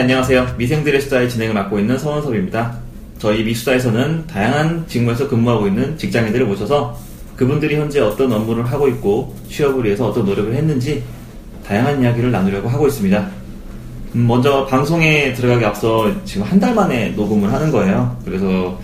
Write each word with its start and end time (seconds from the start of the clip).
안녕하세요. 0.00 0.54
미생들의 0.56 0.98
수다의 1.02 1.28
진행을 1.28 1.52
맡고 1.52 1.78
있는 1.78 1.98
서원섭입니다. 1.98 2.78
저희 3.18 3.44
미수다에서는 3.44 4.26
다양한 4.26 4.86
직무에서 4.88 5.28
근무하고 5.28 5.66
있는 5.66 5.98
직장인들을 5.98 6.46
모셔서 6.46 6.98
그분들이 7.36 7.76
현재 7.76 8.00
어떤 8.00 8.32
업무를 8.32 8.64
하고 8.64 8.88
있고 8.88 9.36
취업을 9.50 9.84
위해서 9.84 10.08
어떤 10.08 10.24
노력을 10.24 10.54
했는지 10.54 11.02
다양한 11.66 12.02
이야기를 12.02 12.32
나누려고 12.32 12.70
하고 12.70 12.86
있습니다. 12.88 13.28
음, 14.14 14.26
먼저 14.26 14.64
방송에 14.66 15.34
들어가기 15.34 15.66
앞서 15.66 16.10
지금 16.24 16.46
한 16.46 16.58
달 16.58 16.74
만에 16.74 17.10
녹음을 17.10 17.52
하는 17.52 17.70
거예요. 17.70 18.16
그래서 18.24 18.80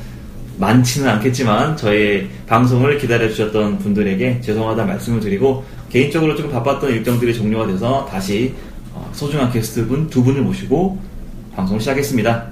많지는 0.59 1.09
않겠지만 1.09 1.79
저희 1.79 2.29
방송을 2.47 2.99
기다려주셨던 2.99 3.79
분들에게 3.79 4.43
죄송하다 4.43 4.85
말씀을 4.85 5.21
드리고 5.21 5.65
개인적으로 5.91 6.37
좀 6.37 6.51
바빴던 6.51 6.91
일정들이 6.91 7.33
종료가 7.35 7.67
돼서 7.69 8.07
다시 8.11 8.55
어, 8.55 8.76
소중한 9.17 9.51
게스트분 9.51 10.11
두 10.11 10.23
분을 10.23 10.43
모시고 10.43 10.99
방송을 11.55 11.81
시작했습니다. 11.81 12.47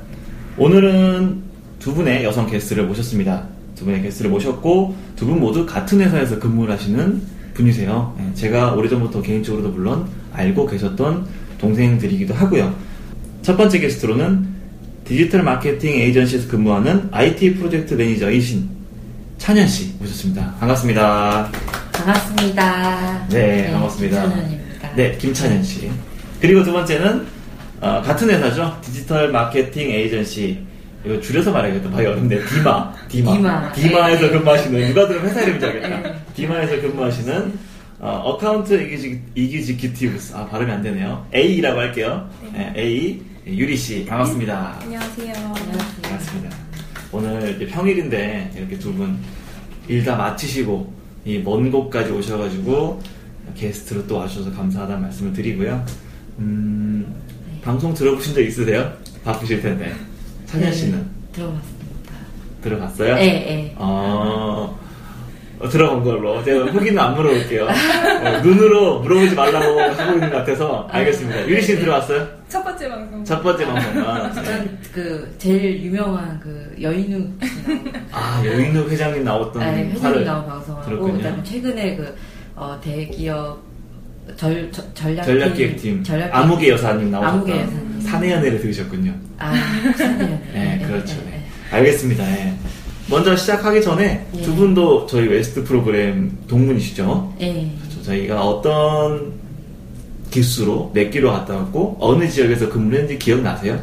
오늘은 0.57 1.43
두 1.79 1.93
분의 1.95 2.25
여성 2.25 2.47
게스트를 2.47 2.87
모셨습니다. 2.87 3.45
두 3.75 3.85
분의 3.85 4.03
게스트를 4.03 4.31
모셨고 4.31 4.97
두 5.17 5.27
분 5.27 5.41
모두 5.41 5.67
같은 5.67 6.01
회사에서 6.01 6.39
근무를 6.39 6.73
하시는 6.75 7.21
분이세요. 7.53 8.17
예, 8.19 8.35
제가 8.35 8.73
오래전부터 8.73 9.21
개인적으로도 9.23 9.71
물론 9.71 10.07
알고 10.33 10.67
계셨던 10.67 11.27
동생들이기도 11.59 12.33
하고요. 12.35 12.75
첫 13.43 13.57
번째 13.59 13.79
게스트로는 13.81 14.49
디지털 15.05 15.43
마케팅 15.43 15.95
에이전시에서 16.01 16.49
근무하는 16.49 17.09
IT 17.13 17.57
프로젝트 17.57 17.93
매니저이신 17.95 18.69
찬현 19.37 19.69
씨 19.69 19.95
모셨습니다. 20.01 20.55
반갑습니다. 20.61 21.51
반갑습니다. 21.93 23.27
네, 23.29 23.71
반갑습니다. 23.71 24.23
김찬현입니다. 24.23 24.95
네, 24.97 25.19
김찬현 25.19 25.63
씨. 25.63 25.91
그리고 26.45 26.63
두 26.63 26.73
번째는 26.75 27.27
어, 27.81 28.03
같은 28.03 28.29
회사죠. 28.29 28.77
디지털 28.83 29.33
마케팅 29.33 29.91
에이전시. 29.91 30.59
이거 31.03 31.19
줄여서 31.19 31.51
말해야겠다. 31.53 31.89
많이 31.89 32.05
어렵네. 32.07 32.39
디마. 32.45 32.93
디마. 33.09 33.73
디마. 33.73 34.11
에서 34.11 34.27
네. 34.27 34.31
근무하시는 34.33 34.89
누가 34.89 35.09
들으면 35.09 35.31
회사 35.31 35.41
이름인지 35.41 35.65
알겠다. 35.67 35.89
네. 35.89 36.15
디마에서 36.37 36.83
근무하시는 36.83 37.59
account 38.01 38.75
exe-, 38.75 39.23
executives. 39.35 40.35
아, 40.37 40.47
발음이 40.47 40.71
안 40.71 40.83
되네요. 40.83 41.27
AE라고 41.35 41.81
할게요. 41.81 42.29
네, 42.53 42.75
AE 42.77 43.23
유리 43.47 43.75
씨. 43.75 44.05
반갑습니다. 44.05 44.81
안녕하세요. 44.83 45.33
안녕하세요. 45.35 45.79
반갑습니다. 46.03 46.57
오늘 47.13 47.57
이제 47.57 47.67
평일인데 47.69 48.51
이렇게 48.55 48.79
두 48.79 48.93
분 48.93 49.17
일 49.89 50.05
다 50.05 50.15
마치시고 50.17 50.93
이 51.25 51.39
먼 51.43 51.71
곳까지 51.71 52.11
오셔가지고 52.13 53.01
게스트로 53.57 54.07
또 54.07 54.17
와주셔서 54.17 54.53
감사하다는 54.53 55.01
말씀을 55.05 55.33
드리고요. 55.33 55.83
음, 56.39 57.15
방송 57.63 57.95
들어보신 57.95 58.35
적 58.35 58.41
있으세요? 58.41 58.93
바쁘실 59.25 59.63
텐데. 59.63 59.93
찬현 60.47 60.73
씨는 60.73 60.99
네, 60.99 61.33
들어봤습니다. 61.33 62.13
들어갔어요? 62.63 63.15
네, 63.17 63.23
네. 63.25 63.75
어, 63.79 64.79
어, 65.61 65.69
들어간 65.69 66.03
걸로. 66.05 66.43
제가 66.45 66.67
후기는 66.67 66.99
안 66.99 67.15
물어볼게요. 67.15 67.65
어, 67.67 68.41
눈으로 68.43 69.01
물어보지 69.01 69.35
말라고 69.35 69.81
하고 69.81 70.13
있는 70.15 70.31
것 70.31 70.37
같아서 70.39 70.87
알겠습니다. 70.91 71.49
유리 71.49 71.63
씨는 71.63 71.81
들어왔어요? 71.81 72.29
첫 72.49 72.63
번째 72.63 72.89
방송. 72.89 73.25
첫 73.25 73.43
번째 73.43 73.65
방송만. 73.67 74.35
네. 74.35 74.43
전그 74.45 75.35
제일 75.39 75.83
유명한 75.83 76.39
그 76.41 76.75
여인우 76.81 77.19
씨 77.43 77.49
아, 78.13 78.43
여인우 78.45 78.89
회장님 78.89 79.25
나왔던 79.25 79.63
네, 79.63 79.91
회장님 79.91 80.25
나온 80.25 80.47
방송하고. 80.47 81.13
그다음에 81.13 81.43
최근에 81.43 81.97
그 81.97 82.15
어, 82.57 82.79
대기업 82.83 83.59
절, 84.37 84.71
저- 84.73 84.83
전략 84.95 85.25
전략기획팀 85.25 86.03
전략 86.03 86.35
아무개 86.35 86.69
여사님 86.71 87.11
나오셨던 87.11 87.35
아무개 87.39 87.53
여사님. 87.61 88.01
사내 88.01 88.33
연애를 88.33 88.61
들으셨군요. 88.61 89.15
아, 89.39 89.53
목사님. 89.85 90.39
네, 90.53 90.85
그렇죠. 90.87 91.15
네. 91.27 91.45
알겠습니다. 91.71 92.25
예. 92.31 92.55
먼저 93.09 93.37
시작하기 93.37 93.83
전에 93.83 94.27
예. 94.35 94.43
두 94.43 94.55
분도 94.55 95.07
저희 95.07 95.29
WEST 95.29 95.65
프로그램 95.65 96.37
동문이시죠? 96.49 97.35
네. 97.39 97.71
그렇죠. 97.83 98.03
저희가 98.03 98.43
어떤 98.47 99.33
기수로 100.31 100.91
몇 100.95 101.11
기로 101.11 101.31
갔다 101.33 101.55
왔고 101.55 101.97
어느 102.01 102.29
지역에서 102.29 102.69
근무를 102.69 103.01
했는지 103.01 103.19
기억나세요? 103.19 103.81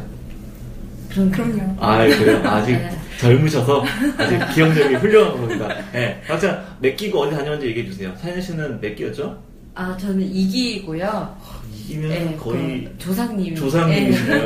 그럼 1.08 1.30
그럼요. 1.30 1.76
아, 1.78 1.98
그래요? 2.06 2.40
아직 2.44 2.72
네. 2.72 2.90
젊으셔서 3.18 3.84
아직 4.18 4.38
기억력이 4.54 4.94
훌륭한 5.00 5.32
겁니다. 5.40 5.68
예. 5.94 6.20
각자 6.26 6.64
몇 6.80 6.96
기고 6.96 7.20
어디 7.20 7.36
다녀왔는지 7.36 7.68
얘기해 7.68 7.86
주세요. 7.86 8.12
사연 8.20 8.40
씨는 8.40 8.80
몇 8.80 8.94
기였죠? 8.96 9.38
아, 9.74 9.96
저는 9.96 10.20
이기고요. 10.22 11.36
이기면 11.74 12.08
네, 12.10 12.36
거의 12.38 12.84
그 12.84 12.98
조상님. 12.98 13.54
조상님이시네요. 13.56 14.44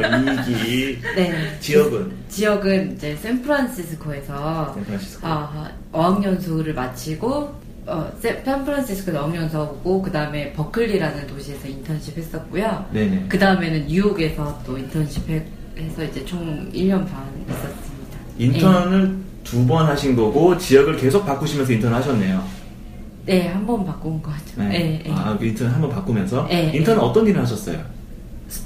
이기 0.49 0.99
네. 1.17 1.31
네. 1.31 1.59
지역은 1.61 2.13
지역은 2.29 2.93
이제 2.95 3.17
샌프란시스코에서 3.17 4.73
샌프란시스코. 4.75 5.27
아, 5.27 5.71
어학연수를 5.93 6.73
마치고 6.75 7.55
어, 7.87 8.11
세- 8.21 8.43
샌프란시스코에서 8.45 9.25
어학연수 9.25 9.59
하고 9.59 10.01
그 10.03 10.11
다음에 10.11 10.53
버클리라는 10.53 11.27
도시에서 11.27 11.69
인턴십 11.69 12.17
했었고요. 12.17 12.87
네네. 12.93 13.27
그 13.29 13.39
다음에는 13.39 13.87
뉴욕에서 13.87 14.61
또 14.65 14.79
인턴십 14.79 15.29
해- 15.29 15.45
해서 15.77 16.05
이제 16.05 16.25
총 16.25 16.71
1년 16.73 17.07
반 17.11 17.25
있었습니다. 17.49 18.19
인턴을 18.39 19.17
두 19.45 19.65
번 19.67 19.87
하신 19.87 20.17
거고 20.17 20.57
지역을 20.59 20.97
계속 20.97 21.25
바꾸시면서 21.27 21.73
인턴 21.73 21.93
하셨네요. 21.95 22.43
네, 23.27 23.49
한 23.49 23.67
번 23.67 23.85
바꾼 23.85 24.23
거 24.23 24.31
같죠. 24.31 24.63
네. 24.63 25.03
네. 25.05 25.11
아, 25.13 25.37
그 25.39 25.47
인턴 25.47 25.69
한 25.69 25.81
번 25.81 25.91
바꾸면서 25.91 26.47
네, 26.49 26.71
인턴은 26.75 27.01
네. 27.01 27.05
어떤 27.05 27.27
일을 27.27 27.43
하셨어요? 27.43 27.79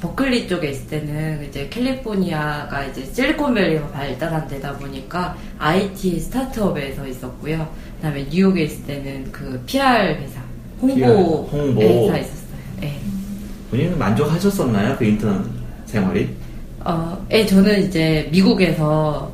버클리 0.02 0.46
쪽에 0.46 0.70
있을 0.72 0.86
때는 0.88 1.48
이제 1.48 1.66
캘리포니아가 1.70 2.84
이제 2.84 3.08
실리콘밸리가 3.14 3.88
발달한 3.88 4.46
데다 4.46 4.74
보니까 4.76 5.34
IT 5.58 6.20
스타트업에서 6.20 7.06
있었고요. 7.06 7.66
그다음에 7.96 8.26
뉴욕에 8.30 8.64
있을 8.64 8.84
때는 8.84 9.32
그 9.32 9.62
PR 9.64 9.88
회사 10.20 10.40
홍보, 10.82 10.94
PR, 10.94 11.62
홍보. 11.62 11.80
회사 11.82 12.18
있었어요. 12.18 12.60
네. 12.80 13.00
본인은 13.70 13.98
만족하셨었나요? 13.98 14.96
그 14.98 15.04
인턴 15.06 15.50
생활이? 15.86 16.28
어, 16.84 17.26
예, 17.30 17.46
저는 17.46 17.88
이제 17.88 18.28
미국에서 18.30 19.32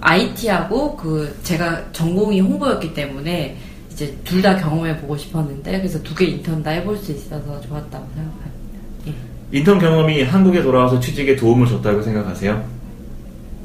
IT하고 0.00 0.96
그 0.96 1.36
제가 1.42 1.90
전공이 1.92 2.40
홍보였기 2.40 2.94
때문에 2.94 3.56
이제 3.98 4.16
둘 4.24 4.40
다 4.42 4.56
경험해 4.56 4.98
보고 5.00 5.16
싶었는데 5.16 5.78
그래서 5.78 6.00
두 6.04 6.14
개 6.14 6.24
인턴 6.26 6.62
다 6.62 6.70
해볼 6.70 6.96
수 6.98 7.10
있어서 7.10 7.60
좋았다고 7.62 8.06
생각합니다. 8.14 8.46
예. 9.08 9.14
인턴 9.50 9.78
경험이 9.80 10.22
한국에 10.22 10.62
돌아와서 10.62 11.00
취직에 11.00 11.34
도움을 11.34 11.66
줬다고 11.66 12.00
생각하세요? 12.02 12.78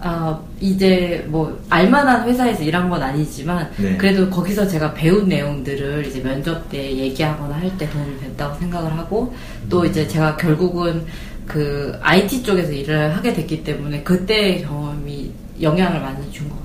아, 0.05 0.37
이제 0.59 1.23
뭐 1.29 1.57
알만한 1.69 2.27
회사에서 2.27 2.63
일한 2.63 2.89
건 2.89 3.01
아니지만 3.01 3.69
네. 3.77 3.95
그래도 3.95 4.27
거기서 4.29 4.67
제가 4.67 4.93
배운 4.95 5.27
내용들을 5.29 6.05
이제 6.07 6.19
면접 6.21 6.67
때 6.69 6.91
얘기하거나 6.97 7.55
할 7.55 7.69
때 7.77 7.87
도움이 7.89 8.19
됐다고 8.19 8.57
생각을 8.59 8.97
하고 8.97 9.33
음. 9.33 9.67
또 9.69 9.85
이제 9.85 10.07
제가 10.07 10.35
결국은 10.37 11.05
그 11.45 11.95
IT 12.01 12.41
쪽에서 12.43 12.71
일을 12.71 13.15
하게 13.15 13.33
됐기 13.33 13.63
때문에 13.63 14.01
그때의 14.03 14.63
경험이 14.63 15.31
영향을 15.61 16.01
많이 16.01 16.29
준 16.31 16.49
것 16.49 16.55
같아요. 16.55 16.62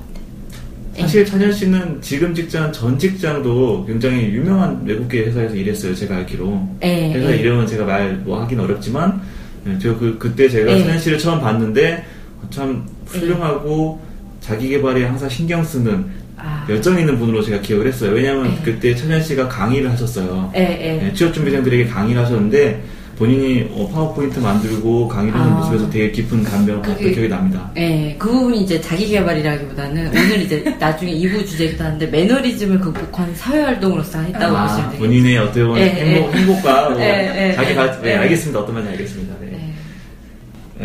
사실 1.01 1.25
찬현 1.25 1.53
씨는 1.53 2.01
지금 2.01 2.35
직장 2.35 2.73
전 2.73 2.99
직장도 2.99 3.87
굉장히 3.87 4.25
유명한 4.33 4.83
외국계 4.85 5.25
회사에서 5.27 5.55
일했어요. 5.55 5.95
제가 5.95 6.17
알기로. 6.17 6.69
예, 6.83 7.13
회사 7.13 7.31
예. 7.33 7.37
이름은 7.37 7.67
제가 7.67 7.85
말 7.85 8.21
뭐 8.25 8.41
하긴 8.43 8.59
어렵지만 8.61 9.21
예, 9.67 9.79
제가 9.79 9.99
그 9.99 10.17
그때 10.19 10.49
제가 10.49 10.73
예. 10.73 10.81
찬현 10.81 10.99
씨를 10.99 11.19
처음 11.19 11.41
봤는데 11.41 12.05
참 12.51 12.87
훌륭하고 13.07 14.01
자기 14.41 14.69
개발에 14.69 15.05
항상 15.05 15.29
신경 15.29 15.63
쓰는 15.63 16.07
아, 16.37 16.65
열정 16.69 16.99
있는 16.99 17.19
분으로 17.19 17.43
제가 17.43 17.61
기억을 17.61 17.87
했어요. 17.89 18.13
왜냐하면 18.13 18.53
예. 18.53 18.63
그때 18.65 18.95
찬현 18.95 19.23
씨가 19.23 19.49
강의를 19.49 19.91
하셨어요. 19.91 20.53
예, 20.57 20.61
예. 20.61 21.07
예, 21.09 21.13
취업 21.13 21.33
준비생들에게 21.35 21.87
강의를 21.87 22.23
하셨는데 22.23 22.83
본인이 23.19 23.69
어, 23.73 23.89
파워포인트 23.93 24.39
만들고 24.39 25.09
강의를 25.09 25.39
하는 25.39 25.53
아. 25.53 25.57
모습에서 25.57 25.91
되게 25.91 26.13
깊은 26.13 26.45
감명을 26.45 26.83
받았던 26.83 26.97
그게- 27.03 27.15
기억이 27.15 27.29
납니다. 27.29 27.71
예, 27.77 28.15
그 28.17 28.31
부분이 28.31 28.63
이제 28.63 28.81
자기 28.81 29.09
개발이라기보다는 29.09 30.07
오늘 30.09 30.43
이제 30.43 30.63
나중에 30.79 31.13
2부 31.13 31.45
주제이기도 31.45 31.83
한데 31.83 32.07
매너리즘을 32.07 32.79
극복한 32.79 33.35
사회활동으로서 33.35 34.21
했다고 34.21 34.57
아, 34.57 34.63
보시면 34.63 34.91
되겠습니다. 34.91 34.99
본인의 34.99 35.39
어떻게 35.39 35.65
보면 35.65 35.79
예, 35.81 35.85
행복, 35.91 36.33
예. 36.35 36.39
행복과 36.39 36.91
뭐 36.91 37.01
예, 37.01 37.49
예, 37.49 37.55
자기 37.55 37.71
예. 37.71 37.75
가, 37.75 38.01
네, 38.01 38.11
예. 38.11 38.15
알겠습니다. 38.17 38.61
어떤 38.61 38.75
말인지 38.75 38.93
알겠습니다. 38.93 39.35
네. 39.41 39.47
네. 39.51 39.75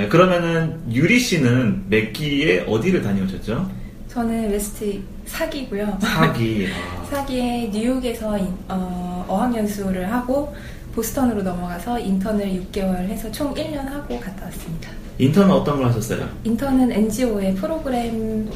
예, 0.03 0.07
그러면은 0.07 0.75
유리 0.91 1.19
씨는 1.19 1.83
몇 1.87 2.13
기에 2.13 2.65
어디를 2.67 3.03
다녀오셨죠? 3.03 3.69
저는 4.07 4.51
WEST 4.51 4.99
4기고요. 5.27 5.97
4기. 6.01 6.67
아, 6.67 7.05
4기에 7.13 7.69
뉴욕에서 7.71 8.37
인- 8.39 8.47
어, 8.69 9.23
어학연수를 9.27 10.11
하고 10.11 10.53
보스턴으로 10.95 11.41
넘어가서 11.41 11.99
인턴을 11.99 12.45
6개월 12.71 12.95
해서 13.07 13.31
총 13.31 13.53
1년 13.53 13.77
하고 13.85 14.19
갔다 14.19 14.45
왔습니다. 14.45 14.89
인턴은 15.17 15.51
어떤 15.51 15.77
걸 15.77 15.87
하셨어요? 15.87 16.27
인턴은 16.43 16.91
NGO의 16.91 17.55
프로그램 17.55 18.49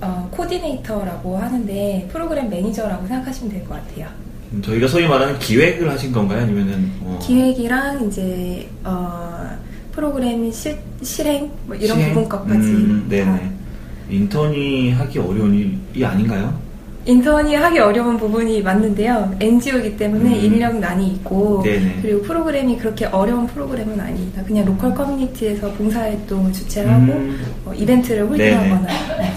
어, 0.00 0.28
코디네이터라고 0.32 1.38
하는데 1.38 2.08
프로그램 2.10 2.50
매니저라고 2.50 3.06
생각하시면 3.06 3.52
될 3.52 3.64
것 3.64 3.74
같아요. 3.74 4.08
음, 4.52 4.62
저희가 4.62 4.86
소위 4.88 5.06
말하는 5.06 5.38
기획을 5.38 5.88
하신 5.90 6.12
건가요? 6.12 6.42
아니면은 6.42 6.90
어, 7.02 7.18
기획이랑 7.22 8.06
이제 8.08 8.68
어, 8.84 9.48
프로그램 9.92 10.50
실, 10.50 10.76
실행 11.02 11.50
뭐 11.66 11.76
이런 11.76 11.96
시행? 11.98 12.08
부분 12.14 12.28
것까지 12.28 12.58
음, 12.58 13.06
다 13.08 13.16
네네. 13.16 13.50
인턴이 14.10 14.90
하기 14.92 15.18
어려운 15.20 15.54
일이 15.54 16.04
아닌가요? 16.04 16.58
인턴이 17.06 17.54
하기 17.54 17.78
어려운 17.78 18.16
부분이 18.16 18.62
맞는데요. 18.62 19.36
NGO이기 19.38 19.96
때문에 19.96 20.30
음. 20.30 20.44
인력난이 20.44 21.06
있고 21.08 21.62
네네. 21.62 21.98
그리고 22.00 22.22
프로그램이 22.22 22.78
그렇게 22.78 23.04
어려운 23.06 23.46
프로그램은 23.46 24.00
아닙니다. 24.00 24.42
그냥 24.46 24.64
로컬 24.64 24.94
커뮤니티에서 24.94 25.70
봉사활동을 25.72 26.52
주최하고 26.52 27.12
음. 27.12 27.54
뭐 27.64 27.74
이벤트를 27.74 28.26
홀딩하거나 28.26 28.86
네. 29.18 29.32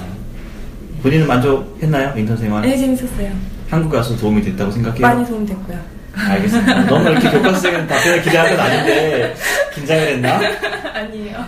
본인은 1.03 1.27
만족했나요? 1.27 2.13
인턴 2.17 2.37
생활? 2.37 2.61
네, 2.61 2.77
재밌었어요. 2.77 3.31
한국 3.69 3.91
가서 3.91 4.15
도움이 4.15 4.41
됐다고 4.41 4.71
생각해요? 4.71 5.01
많이 5.01 5.25
도움됐고요. 5.25 5.97
알겠습니다. 6.13 6.83
너무 6.87 7.09
이렇게 7.09 7.29
교과서적인 7.29 7.85
답변을 7.85 8.21
기대한 8.23 8.49
건 8.49 8.59
아닌데 8.59 9.35
긴장을 9.75 10.07
했나? 10.07 10.39
아니에요. 10.95 11.45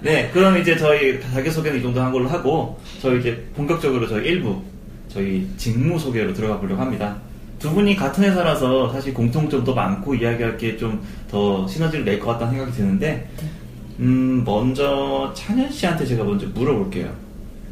네, 0.00 0.30
그럼 0.32 0.58
이제 0.58 0.76
저희 0.76 1.20
자기소개는 1.32 1.78
이 1.78 1.82
정도 1.82 2.02
한 2.02 2.12
걸로 2.12 2.28
하고 2.28 2.78
저희 3.00 3.20
이제 3.20 3.42
본격적으로 3.54 4.06
저희 4.08 4.34
1부 4.34 4.60
저희 5.12 5.46
직무 5.56 5.98
소개로 5.98 6.32
들어가 6.32 6.58
보려고 6.58 6.80
합니다. 6.80 7.16
두 7.58 7.70
분이 7.74 7.94
같은 7.96 8.24
회사라서 8.24 8.90
사실 8.92 9.12
공통점도 9.12 9.74
많고 9.74 10.14
이야기할 10.14 10.56
게 10.56 10.76
좀 10.78 11.00
더 11.30 11.66
시너지를 11.68 12.04
낼 12.04 12.18
것 12.18 12.26
같다는 12.32 12.54
생각이 12.54 12.72
드는데 12.76 13.28
음, 13.98 14.42
먼저 14.44 15.30
찬현 15.34 15.70
씨한테 15.70 16.06
제가 16.06 16.24
먼저 16.24 16.46
물어볼게요. 16.54 17.08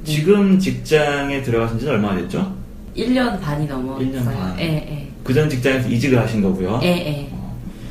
지금 0.05 0.59
직장에 0.59 1.43
들어가신 1.43 1.79
지는 1.79 1.95
얼마나 1.95 2.21
됐죠? 2.21 2.55
1년 2.97 3.41
반이 3.41 3.67
넘었어요. 3.67 4.07
1년 4.07 4.25
반. 4.25 4.59
예, 4.61 4.65
예. 4.65 5.09
그전 5.25 5.49
직장에서 5.49 5.89
이직을 5.89 6.19
하신 6.21 6.43
거고요. 6.43 6.81
예, 6.83 6.89
예. 6.89 7.29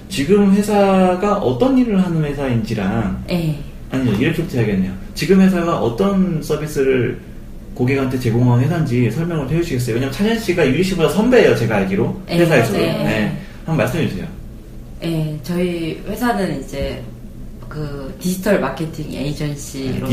지금 0.09 0.53
회사가 0.53 1.37
어떤 1.37 1.77
일을 1.77 2.01
하는 2.03 2.23
회사인지랑 2.23 3.23
예. 3.29 3.59
아니요 3.91 4.13
이렇게부터 4.13 4.57
해야겠네요. 4.57 4.93
지금 5.15 5.41
회사가 5.41 5.79
어떤 5.81 6.41
서비스를 6.41 7.19
고객한테 7.77 8.19
제공하는 8.19 8.63
회사인지 8.65 9.11
설명을 9.11 9.49
해주시겠어요? 9.51 9.95
왜냐면 9.95 10.11
찬현 10.11 10.39
씨가 10.39 10.67
유리 10.67 10.83
씨보다 10.83 11.09
선배예요, 11.09 11.55
제가 11.55 11.77
알기로 11.77 12.21
네, 12.25 12.39
회사에서. 12.39 12.73
맞아요. 12.73 13.03
네, 13.03 13.37
한번 13.65 13.77
말씀해 13.85 14.09
주세요. 14.09 14.25
예, 15.03 15.37
저희 15.43 16.01
회사는 16.07 16.59
이제 16.61 17.03
그 17.69 18.15
디지털 18.19 18.59
마케팅 18.59 19.13
에이전시로서. 19.13 20.07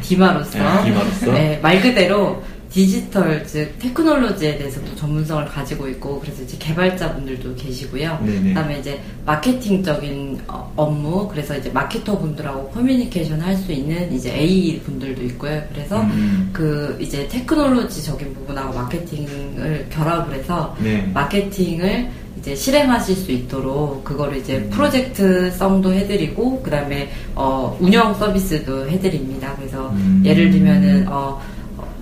디마로서 0.00 0.58
네, 0.58 0.84
디마로서. 0.84 1.32
네, 1.32 1.58
말 1.62 1.80
그대로 1.82 2.42
디지털 2.70 3.44
즉 3.46 3.74
테크놀로지에 3.80 4.58
대해서 4.58 4.80
도 4.84 4.94
전문성을 4.94 5.44
가지고 5.46 5.88
있고 5.88 6.20
그래서 6.20 6.42
이제 6.42 6.56
개발자분들도 6.58 7.56
계시고요. 7.56 8.20
네네. 8.24 8.48
그다음에 8.50 8.78
이제 8.78 9.00
마케팅적인 9.26 10.40
어, 10.46 10.72
업무 10.76 11.28
그래서 11.28 11.56
이제 11.56 11.68
마케터 11.70 12.16
분들하고 12.18 12.70
커뮤니케이션 12.70 13.40
할 13.40 13.60
수 13.60 13.72
있는 13.72 14.10
이제 14.12 14.32
AE 14.34 14.80
분들도 14.80 15.22
있고요. 15.24 15.60
그래서 15.72 16.00
음. 16.00 16.48
그 16.52 16.96
이제 17.00 17.28
테크놀로지적인 17.28 18.32
부분하고 18.32 18.72
마케팅을 18.72 19.88
결합을 19.90 20.34
해서 20.34 20.74
네. 20.80 21.06
마케팅을 21.12 22.08
이제 22.38 22.54
실행하실 22.54 23.16
수 23.16 23.32
있도록 23.32 24.02
그거를 24.04 24.38
이제 24.38 24.56
음. 24.56 24.70
프로젝트성도 24.70 25.92
해드리고 25.92 26.62
그다음에 26.62 27.10
어, 27.34 27.76
운영 27.80 28.14
서비스도 28.14 28.88
해드립니다. 28.88 29.54
그래서 29.56 29.90
음. 29.90 30.22
예를 30.24 30.50
들면은 30.50 31.06
어, 31.08 31.12
어, 31.12 31.40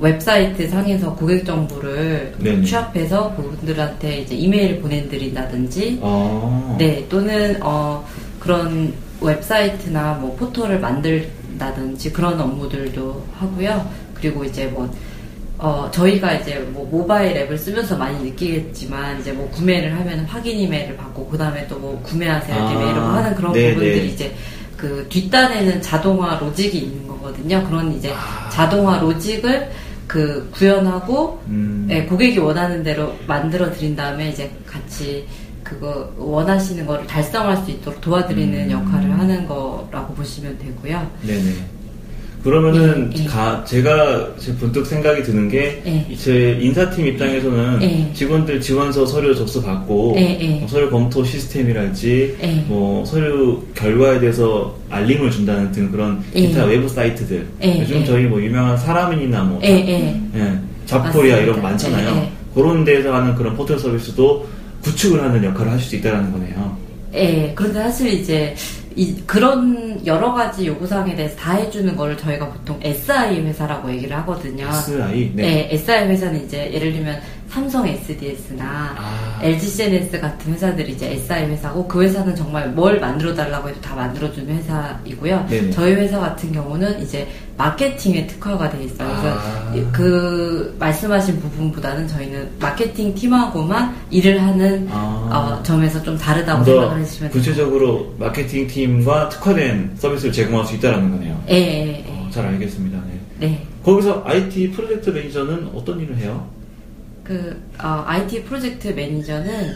웹사이트 0.00 0.68
상에서 0.68 1.14
고객 1.14 1.44
정보를 1.44 2.34
네네. 2.38 2.64
취합해서 2.64 3.34
그분들한테 3.36 4.20
이제 4.20 4.34
이메일 4.34 4.80
보내드린다든지 4.80 5.98
어. 6.02 6.76
네 6.78 7.04
또는 7.08 7.56
어, 7.62 8.04
그런 8.38 8.92
웹사이트나 9.20 10.14
뭐 10.14 10.36
포털을 10.36 10.78
만든다든지 10.78 12.12
그런 12.12 12.40
업무들도 12.40 13.24
하고요. 13.34 13.88
그리고 14.14 14.44
이제 14.44 14.66
뭐 14.66 14.88
어, 15.60 15.90
저희가 15.92 16.34
이제 16.34 16.56
뭐 16.72 16.86
모바일 16.88 17.36
앱을 17.36 17.58
쓰면서 17.58 17.96
많이 17.96 18.22
느끼겠지만 18.30 19.20
이제 19.20 19.32
뭐 19.32 19.48
구매를 19.50 19.92
하면 19.98 20.20
확인 20.26 20.56
이메일을 20.60 20.96
받고 20.96 21.26
그 21.26 21.36
다음에 21.36 21.66
또 21.66 21.78
뭐 21.78 22.00
구매하세요 22.04 22.56
아, 22.56 22.72
이메일을 22.72 23.02
하는 23.02 23.34
그런 23.34 23.52
네네. 23.52 23.74
부분들이 23.74 24.08
이제 24.12 24.34
그 24.76 25.04
뒷단에는 25.08 25.82
자동화 25.82 26.38
로직이 26.38 26.78
있는 26.78 27.08
거거든요. 27.08 27.64
그런 27.68 27.92
이제 27.92 28.12
아. 28.12 28.48
자동화 28.50 28.98
로직을 28.98 29.68
그 30.08 30.50
구현하고 30.52 31.40
음. 31.48 31.86
예, 31.90 32.04
고객이 32.04 32.38
원하는 32.38 32.82
대로 32.82 33.14
만들어 33.26 33.70
드린 33.70 33.94
다음에 33.94 34.30
이제 34.30 34.50
같이 34.66 35.28
그거 35.62 36.10
원하시는 36.16 36.86
거를 36.86 37.06
달성할 37.06 37.58
수 37.58 37.70
있도록 37.70 38.00
도와드리는 38.00 38.64
음. 38.64 38.70
역할을 38.70 39.18
하는 39.18 39.46
거라고 39.46 40.14
보시면 40.14 40.58
되고요. 40.58 41.10
네네. 41.22 41.77
그러면은 42.42 43.10
예, 43.16 43.22
예. 43.22 43.26
가- 43.26 43.64
제가 43.64 44.28
지금 44.38 44.56
문득 44.60 44.86
생각이 44.86 45.22
드는 45.24 45.48
게 45.48 45.82
예. 45.84 46.14
제 46.16 46.56
인사팀 46.60 47.06
입장에서는 47.08 47.82
예. 47.82 48.12
직원들 48.14 48.60
지원서 48.60 49.04
서류 49.06 49.34
접수 49.34 49.60
받고. 49.62 50.14
뭐 50.60 50.68
서류 50.68 50.88
검토 50.88 51.24
시스템이랄지 51.24 52.36
예. 52.42 52.64
뭐 52.68 53.04
서류 53.04 53.62
결과에 53.74 54.20
대해서 54.20 54.74
알림을 54.88 55.30
준다는 55.30 55.72
등 55.72 55.90
그런 55.90 56.22
예. 56.36 56.40
기타 56.42 56.64
외부 56.64 56.88
사이트들 56.88 57.46
예, 57.62 57.80
요즘 57.80 57.96
예. 58.00 58.04
저희 58.04 58.24
뭐 58.24 58.40
유명한 58.40 58.76
사람인이나 58.76 59.42
뭐 59.42 59.60
잡코리아. 60.86 61.38
이런 61.38 61.56
거 61.56 61.62
많잖아요. 61.62 62.28
그런 62.54 62.84
데서 62.84 63.14
하는 63.14 63.34
그런 63.34 63.54
포털 63.56 63.78
서비스도 63.78 64.46
구축을 64.82 65.20
하는 65.22 65.42
역할을 65.44 65.72
하실 65.72 65.88
수 65.88 65.96
있다는 65.96 66.32
거네요. 66.32 66.76
예, 67.14 67.52
그런데 67.54 67.80
사실 67.80 68.12
이제 68.14 68.54
이, 68.96 69.22
그런 69.26 70.04
여러 70.06 70.32
가지 70.32 70.66
요구사항에 70.66 71.14
대해서 71.14 71.36
다 71.36 71.54
해주는 71.54 71.94
거를 71.96 72.16
저희가 72.16 72.48
보통 72.48 72.78
SI 72.82 73.40
회사라고 73.40 73.90
얘기를 73.90 74.16
하거든요. 74.18 74.68
SI 74.68 75.32
네. 75.34 75.42
네, 75.42 75.68
SI 75.72 76.08
회사는 76.08 76.44
이제 76.44 76.72
예를 76.72 76.92
들면 76.92 77.20
삼성 77.58 77.88
SDS나 77.88 78.94
아. 78.96 79.40
LG 79.42 79.66
CNS 79.66 80.20
같은 80.20 80.52
회사들이 80.52 80.92
이제 80.92 81.10
SI 81.12 81.46
회사고 81.46 81.86
그 81.88 82.02
회사는 82.02 82.36
정말 82.36 82.68
뭘 82.70 83.00
만들어 83.00 83.34
달라고 83.34 83.68
해도 83.68 83.80
다 83.80 83.96
만들어주는 83.96 84.54
회사이고요. 84.54 85.46
네네. 85.50 85.70
저희 85.72 85.94
회사 85.94 86.20
같은 86.20 86.52
경우는 86.52 87.02
이제 87.02 87.26
마케팅에 87.56 88.28
특화가 88.28 88.70
돼 88.70 88.84
있어요. 88.84 89.08
그래서 89.08 89.38
아. 89.38 89.74
그 89.92 90.76
말씀하신 90.78 91.40
부분보다는 91.40 92.06
저희는 92.06 92.48
마케팅 92.60 93.12
팀하고만 93.12 93.96
일을 94.10 94.40
하는 94.40 94.88
아. 94.92 95.58
어, 95.58 95.62
점에서 95.64 96.00
좀 96.04 96.16
다르다고 96.16 96.64
더 96.64 96.70
생각을 96.70 97.00
해주시면. 97.00 97.32
구체적으로 97.32 98.14
마케팅 98.20 98.68
팀과 98.68 99.30
특화된 99.30 99.96
서비스를 99.98 100.32
제공할 100.32 100.64
수 100.64 100.76
있다는 100.76 101.10
거네요. 101.10 101.42
예, 101.48 101.54
예, 101.54 101.88
예. 101.88 102.04
어, 102.08 102.28
잘 102.30 102.46
알겠습니다. 102.46 102.98
네. 103.08 103.48
네. 103.48 103.66
거기서 103.82 104.22
IT 104.24 104.70
프로젝트 104.70 105.10
매니저는 105.10 105.70
어떤 105.74 105.98
일을 106.00 106.16
해요? 106.18 106.57
그 107.28 107.62
어, 107.78 108.04
IT 108.06 108.44
프로젝트 108.44 108.88
매니저는 108.88 109.74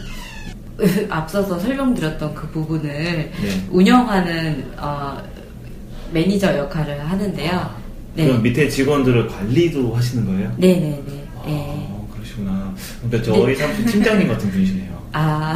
앞서서 1.09 1.59
설명드렸던 1.59 2.33
그 2.33 2.47
부분을 2.47 2.91
네. 2.91 3.31
운영하는 3.69 4.65
어, 4.79 5.21
매니저 6.11 6.57
역할을 6.57 6.99
하는데요. 7.07 7.75
네. 8.15 8.25
그럼 8.25 8.41
밑에 8.41 8.67
직원들을 8.67 9.27
관리도 9.27 9.93
하시는 9.95 10.25
거예요? 10.25 10.51
네네네. 10.57 11.27
아, 11.35 11.43
예. 11.47 11.89
그러시구나. 12.15 12.73
그러니까 13.03 13.31
저희 13.31 13.55
사무실 13.55 13.85
팀장님 13.85 14.27
같은 14.27 14.49
분이시네요. 14.51 14.92
아, 15.13 15.55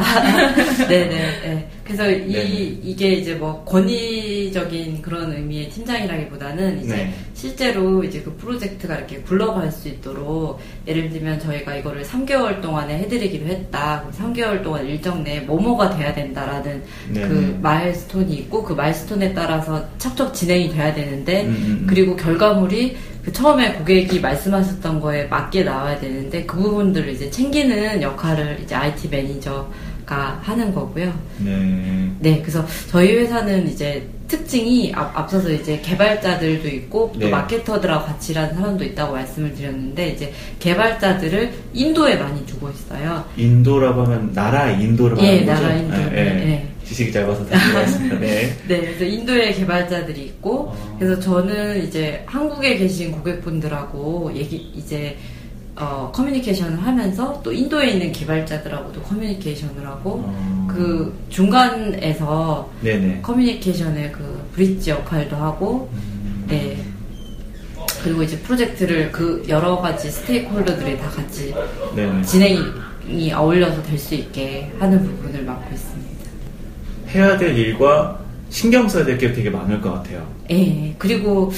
네네. 0.88 1.08
네. 1.42 1.68
그래서 1.84 2.08
이, 2.10 2.32
네. 2.32 2.42
이게 2.82 3.12
이제 3.14 3.34
뭐 3.34 3.64
권위적인 3.64 5.00
그런 5.00 5.32
의미의 5.32 5.70
팀장이라기보다는 5.70 6.84
이제 6.84 6.96
네. 6.96 7.14
실제로 7.34 8.04
이제 8.04 8.20
그 8.20 8.36
프로젝트가 8.36 8.96
이렇게 8.96 9.18
굴러갈 9.20 9.72
수 9.72 9.88
있도록 9.88 10.60
예를 10.86 11.08
들면 11.10 11.40
저희가 11.40 11.76
이거를 11.76 12.04
3개월 12.04 12.60
동안에 12.60 12.98
해드리기로 12.98 13.46
했다. 13.46 14.00
그럼 14.02 14.34
3개월 14.34 14.62
동안 14.62 14.86
일정 14.86 15.24
내에 15.24 15.40
뭐뭐가 15.40 15.96
돼야 15.96 16.12
된다라는 16.12 16.82
네, 17.08 17.20
그 17.22 17.32
네. 17.32 17.58
마일스톤이 17.60 18.34
있고 18.34 18.62
그 18.62 18.74
마일스톤에 18.74 19.32
따라서 19.32 19.84
척척 19.98 20.34
진행이 20.34 20.70
돼야 20.70 20.92
되는데 20.92 21.44
음, 21.44 21.48
음, 21.48 21.54
음. 21.54 21.86
그리고 21.88 22.14
결과물이 22.16 22.96
그 23.28 23.32
처음에 23.32 23.74
고객이 23.74 24.20
말씀하셨던 24.20 25.00
거에 25.00 25.24
맞게 25.24 25.62
나와야 25.62 26.00
되는데 26.00 26.46
그 26.46 26.56
부분들을 26.56 27.10
이제 27.10 27.30
챙기는 27.30 28.00
역할을 28.00 28.60
이제 28.62 28.74
IT 28.74 29.08
매니저가 29.10 30.40
하는 30.40 30.74
거고요. 30.74 31.12
네. 31.36 32.10
네, 32.20 32.40
그래서 32.40 32.64
저희 32.88 33.14
회사는 33.18 33.68
이제 33.68 34.08
특징이 34.28 34.94
앞, 34.94 35.14
앞서서 35.14 35.50
이제 35.52 35.78
개발자들도 35.82 36.68
있고 36.68 37.10
또 37.12 37.18
네. 37.20 37.28
마케터들하고 37.28 38.06
같이 38.06 38.32
일하는 38.32 38.54
사람도 38.54 38.82
있다고 38.84 39.12
말씀을 39.12 39.54
드렸는데 39.54 40.08
이제 40.08 40.32
개발자들을 40.58 41.52
인도에 41.74 42.16
많이 42.16 42.46
두고 42.46 42.70
있어요. 42.70 43.26
인도라고 43.36 44.04
하면 44.04 44.32
나라 44.32 44.70
인도라고 44.70 45.22
예, 45.22 45.40
하는 45.40 45.46
거죠? 45.46 45.62
나라 45.62 45.74
인도. 45.76 45.96
예, 45.96 46.18
예. 46.18 46.24
네. 46.24 46.67
지식이 46.88 47.12
짧아서 47.12 47.44
다시 47.46 47.72
말했습니다. 47.72 48.18
네. 48.20 48.56
네, 48.66 48.80
그래서 48.80 49.04
인도에 49.04 49.52
개발자들이 49.52 50.20
있고, 50.24 50.68
어. 50.70 50.96
그래서 50.98 51.20
저는 51.20 51.86
이제 51.86 52.22
한국에 52.26 52.78
계신 52.78 53.12
고객분들하고 53.12 54.32
얘기, 54.34 54.56
이제, 54.74 55.16
어, 55.76 56.10
커뮤니케이션을 56.12 56.82
하면서 56.82 57.40
또 57.44 57.52
인도에 57.52 57.90
있는 57.90 58.10
개발자들하고도 58.10 59.00
커뮤니케이션을 59.02 59.86
하고 59.86 60.24
어. 60.24 60.66
그 60.68 61.16
중간에서 61.28 62.68
네네. 62.80 63.20
커뮤니케이션의 63.22 64.10
그 64.10 64.48
bridge 64.54 64.90
역할도 64.90 65.36
하고 65.36 65.88
음. 65.92 66.46
네 66.48 66.84
그리고 68.02 68.24
이제 68.24 68.36
프로젝트를 68.40 69.12
그 69.12 69.44
여러 69.48 69.76
가지 69.78 70.10
stakeholder들이 70.10 70.98
다 70.98 71.08
같이 71.10 71.54
네네. 71.94 72.22
진행이 72.22 73.32
어울려서 73.32 73.80
될 73.84 73.96
수 74.00 74.16
있게 74.16 74.72
하는 74.80 75.00
부분을 75.04 75.44
맡고 75.44 75.72
있습니다. 75.74 75.97
해야 77.14 77.36
될 77.36 77.56
일과 77.56 78.18
신경 78.50 78.88
써야 78.88 79.04
될 79.04 79.18
게 79.18 79.32
되게 79.32 79.50
많을 79.50 79.80
것 79.80 79.92
같아요. 79.92 80.26
예, 80.50 80.94
그리고 80.98 81.52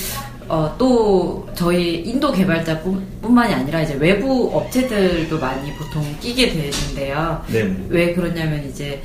어, 0.49 0.75
또 0.77 1.49
저희 1.55 1.97
인도 2.03 2.33
개발자뿐만이 2.33 3.55
아니라 3.55 3.83
이제 3.83 3.95
외부 3.95 4.51
업체들도 4.53 5.39
많이 5.39 5.73
보통 5.75 6.05
끼게 6.21 6.51
되는데요. 6.51 7.41
네네. 7.53 7.77
왜 7.89 8.13
그러냐면 8.15 8.65
이제 8.69 9.01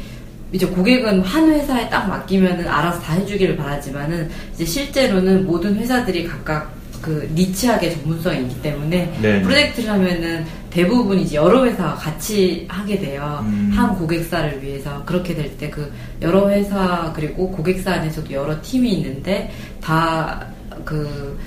이제 0.51 0.65
고객은 0.65 1.21
한 1.21 1.51
회사에 1.51 1.89
딱 1.89 2.07
맡기면은 2.07 2.67
알아서 2.67 2.99
다 3.01 3.13
해주기를 3.13 3.57
바라지만은 3.57 4.29
이제 4.53 4.65
실제로는 4.65 5.45
모든 5.45 5.75
회사들이 5.75 6.25
각각 6.27 6.73
그 7.05 7.29
니치하게 7.35 7.91
전문성이 7.91 8.41
있기 8.47 8.61
때문에 8.63 9.19
네. 9.21 9.41
프로젝트를 9.43 9.91
하면은 9.91 10.43
대부분 10.71 11.19
이제 11.19 11.35
여러 11.35 11.63
회사가 11.63 11.93
같이 11.93 12.65
하게 12.67 12.97
돼요. 12.99 13.45
음. 13.47 13.69
한 13.75 13.93
고객사를 13.95 14.63
위해서 14.63 15.03
그렇게 15.05 15.35
될 15.35 15.55
때 15.59 15.69
그 15.69 15.93
여러 16.23 16.49
회사 16.49 17.13
그리고 17.15 17.51
고객사 17.51 17.93
안에서도 17.93 18.31
여러 18.31 18.59
팀이 18.61 18.91
있는데 18.93 19.51
다 19.81 21.37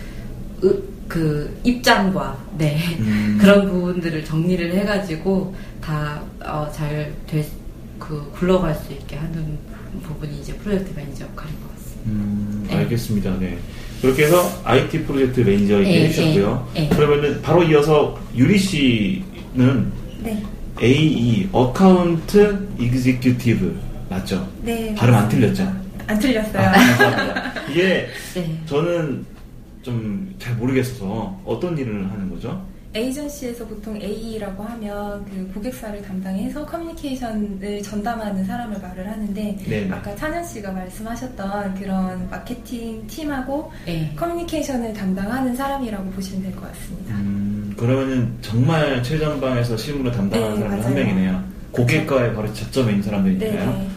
그 1.09 1.34
그 1.34 1.59
입장과 1.65 2.38
네 2.57 2.79
음. 3.00 3.37
그런 3.43 3.69
부분들을 3.69 4.25
정리를 4.25 4.73
해가지고 4.77 5.53
다 5.81 6.02
잘 6.02 6.35
될 6.35 6.78
그 6.78 7.11
굴러갈 8.35 8.77
수 8.77 8.93
있게 8.93 9.17
하는 9.17 9.59
부분이 10.05 10.38
이제 10.41 10.55
프로젝트 10.55 10.93
매니저 10.95 11.25
역할인 11.25 11.55
것 11.61 11.75
같습니다. 11.75 12.03
음, 12.07 12.65
네. 12.69 12.77
알겠습니다. 12.77 13.37
네. 13.38 13.59
그렇게 14.00 14.25
해서 14.25 14.49
IT 14.64 15.05
프로젝트 15.05 15.40
매니저 15.40 15.83
예, 15.85 16.05
해주셨고요. 16.05 16.69
예, 16.76 16.83
예. 16.85 16.88
그러면은 16.88 17.43
바로 17.43 17.62
이어서 17.64 18.19
유리 18.37 18.59
씨는 18.59 19.93
네. 20.23 20.43
AE 20.81 21.49
account 21.53 22.69
executive 22.79 23.79
맞죠? 24.09 24.49
네. 24.62 24.95
발음 24.95 25.14
안 25.14 25.28
틀렸죠? 25.28 25.62
안 26.07 26.19
틀렸어요. 26.19 26.62
아, 26.69 26.73
감사합니다. 26.73 27.52
이게 27.71 28.07
네. 28.35 28.61
저는 28.67 29.25
좀 29.83 30.28
잘 30.38 30.55
모르겠어서 30.57 31.38
어떤 31.45 31.76
일을 31.76 32.09
하는 32.11 32.31
거죠? 32.31 32.64
에이전시에서 32.99 33.64
보통 33.67 33.97
AE라고 34.00 34.62
하면 34.64 35.25
그 35.26 35.50
고객사를 35.55 36.02
담당해서 36.02 36.67
커뮤니케이션을 36.67 37.81
전담하는 37.83 38.45
사람을 38.45 38.78
말을 38.81 39.07
하는데 39.09 39.57
네. 39.69 39.88
아까 39.90 40.14
찬현 40.17 40.45
씨가 40.45 40.73
말씀하셨던 40.73 41.75
그런 41.75 42.28
마케팅 42.28 43.07
팀하고 43.07 43.71
네. 43.87 44.12
커뮤니케이션을 44.17 44.93
담당하는 44.93 45.55
사람이라고 45.55 46.11
보시면 46.11 46.43
될 46.43 46.52
것 46.59 46.62
같습니다. 46.73 47.14
음, 47.14 47.73
그러면은 47.78 48.33
정말 48.40 49.00
최전방에서 49.02 49.76
실무를 49.76 50.11
담당하는 50.12 50.55
네, 50.55 50.61
사람이 50.61 50.83
한. 50.85 50.95
명이네요. 50.95 51.45
고객과의 51.71 52.35
바로 52.35 52.52
접점에 52.52 52.90
있는 52.93 53.02
네, 53.02 53.07
사람들이니까요. 53.11 53.71
네. 53.71 53.88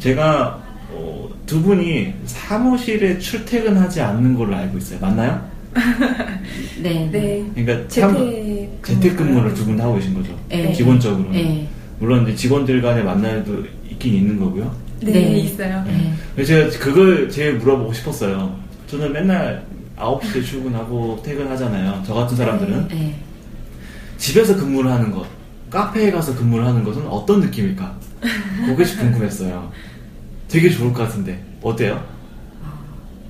제가 0.00 0.62
어, 0.92 1.28
두 1.46 1.62
분이 1.62 2.14
사무실에 2.24 3.18
출퇴근하지 3.18 4.00
않는 4.00 4.34
걸로 4.34 4.56
알고 4.56 4.78
있어요. 4.78 4.98
맞나요? 4.98 5.48
네. 6.82 7.08
네. 7.10 7.44
그러니까 7.54 7.88
재택 7.88 8.80
재택근무를 8.82 9.54
두분다 9.54 9.84
하고 9.84 9.96
계신 9.96 10.14
거죠. 10.14 10.36
네. 10.48 10.72
기본적으로. 10.72 11.30
네. 11.30 11.68
물론 11.98 12.22
이제 12.24 12.34
직원들 12.34 12.80
간의 12.82 13.04
만남도 13.04 13.64
있긴 13.90 14.14
있는 14.14 14.38
거고요. 14.38 14.74
네, 15.00 15.12
네. 15.12 15.38
있어요. 15.40 15.84
네. 16.36 16.44
제가 16.44 16.70
그걸 16.78 17.28
제일 17.30 17.54
물어보고 17.54 17.92
싶었어요. 17.92 18.58
저는 18.86 19.12
맨날 19.12 19.64
9시에 19.96 20.44
출근하고 20.44 21.20
퇴근하잖아요. 21.24 22.02
저 22.06 22.14
같은 22.14 22.36
사람들은. 22.36 22.88
네. 22.88 23.14
집에서 24.16 24.54
근무를 24.56 24.90
하는 24.90 25.10
것, 25.10 25.26
카페에 25.70 26.10
가서 26.10 26.34
근무를 26.34 26.66
하는 26.66 26.84
것은 26.84 27.06
어떤 27.06 27.40
느낌일까? 27.40 27.98
그것이 28.66 28.96
궁금했어요. 28.98 29.70
되게 30.48 30.68
좋을 30.68 30.92
것 30.92 31.04
같은데 31.04 31.42
어때요? 31.62 32.02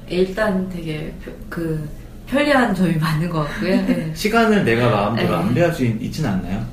일단 0.09 0.69
되게 0.69 1.15
표- 1.25 1.31
그 1.49 1.89
편리한 2.31 2.75
점이 2.75 2.97
많은 2.97 3.29
것 3.29 3.41
같고요. 3.41 3.77
네. 3.87 4.11
시간을 4.15 4.65
내가 4.65 4.89
마음대로 4.89 5.29
네. 5.31 5.35
안 5.35 5.55
배울 5.55 5.73
수 5.73 5.85
있, 5.85 6.01
있진 6.01 6.25
않나요? 6.25 6.65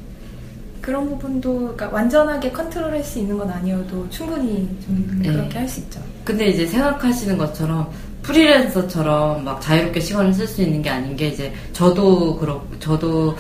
그런 0.81 1.09
부분도 1.09 1.59
그러니까 1.75 1.89
완전하게 1.89 2.51
컨트롤할 2.51 3.03
수 3.03 3.19
있는 3.19 3.37
건 3.37 3.49
아니어도 3.49 4.07
충분히 4.09 4.69
좀 4.85 5.19
네. 5.21 5.31
그렇게 5.31 5.57
할 5.57 5.67
수 5.67 5.79
있죠. 5.81 5.99
근데 6.23 6.47
이제 6.47 6.65
생각하시는 6.65 7.37
것처럼 7.37 7.89
프리랜서처럼 8.21 9.43
막 9.43 9.59
자유롭게 9.61 9.99
시간을 9.99 10.33
쓸 10.33 10.47
수 10.47 10.61
있는 10.61 10.81
게 10.81 10.89
아닌 10.89 11.15
게 11.15 11.27
이제 11.29 11.53
저도 11.73 12.37
그렇 12.37 12.61
저도 12.79 13.35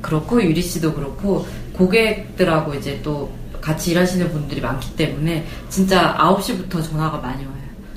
그렇고 0.00 0.42
유리 0.42 0.60
씨도 0.60 0.92
그렇고 0.94 1.46
고객들하고 1.74 2.74
이제 2.74 3.00
또 3.02 3.30
같이 3.60 3.92
일하시는 3.92 4.30
분들이 4.32 4.60
많기 4.60 4.94
때문에 4.96 5.46
진짜 5.68 6.14
9시부터 6.18 6.82
전화가 6.82 7.18
많이 7.18 7.44
와요. 7.44 7.54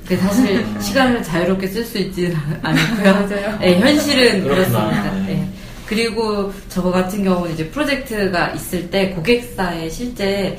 근데 0.08 0.18
사실 0.22 0.64
아. 0.76 0.80
시간을 0.80 1.24
자유롭게 1.24 1.68
쓸 1.68 1.84
수 1.84 1.98
있지는 1.98 2.36
않고요. 2.62 3.04
맞아요. 3.14 3.58
네, 3.60 3.80
현실은 3.80 4.44
그렇구나. 4.44 4.56
그렇습니다. 4.90 5.14
네. 5.14 5.26
네. 5.34 5.50
그리고 5.88 6.52
저 6.70 6.82
같은 6.84 7.24
경우는 7.24 7.54
이제 7.54 7.68
프로젝트가 7.70 8.50
있을 8.52 8.90
때 8.90 9.10
고객사에 9.12 9.90
실제 9.90 10.58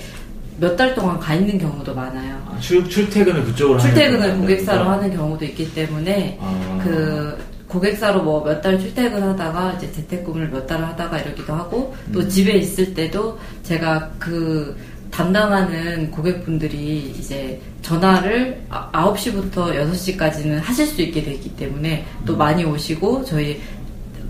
몇 0.58 0.74
달 0.76 0.94
동안 0.94 1.18
가 1.20 1.34
있는 1.34 1.58
경우도 1.58 1.94
많아요. 1.94 2.34
아, 2.50 2.58
출, 2.60 2.88
출퇴근을 2.88 3.44
그쪽으로 3.44 3.78
하는 3.78 3.94
출퇴근을 3.94 4.20
건가요? 4.20 4.40
고객사로 4.40 4.84
하는 4.88 5.14
경우도 5.16 5.44
있기 5.44 5.74
때문에 5.74 6.38
아. 6.40 6.80
그 6.82 7.36
고객사로 7.68 8.22
뭐 8.22 8.42
몇 8.44 8.62
달 8.62 8.78
출퇴근하다가 8.80 9.74
이제 9.76 9.92
재택근무를 9.92 10.48
몇 10.48 10.66
달을 10.66 10.86
하다가 10.86 11.18
이러기도 11.18 11.52
하고 11.52 11.94
또 12.12 12.20
음. 12.20 12.28
집에 12.28 12.52
있을 12.52 12.94
때도 12.94 13.38
제가 13.64 14.10
그 14.18 14.76
담당하는 15.16 16.10
고객분들이 16.10 17.14
이제 17.18 17.58
전화를 17.80 18.60
아- 18.68 18.90
9시부터 18.92 19.74
6시까지는 19.74 20.60
하실 20.60 20.86
수 20.86 21.00
있게 21.00 21.22
되기 21.22 21.48
때문에 21.56 22.04
또 22.26 22.34
음. 22.34 22.38
많이 22.38 22.64
오시고 22.64 23.24
저희 23.24 23.58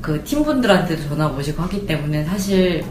그 0.00 0.22
팀분들한테도 0.22 1.08
전화 1.08 1.26
오시고 1.26 1.60
하기 1.64 1.86
때문에 1.86 2.22
사실 2.24 2.84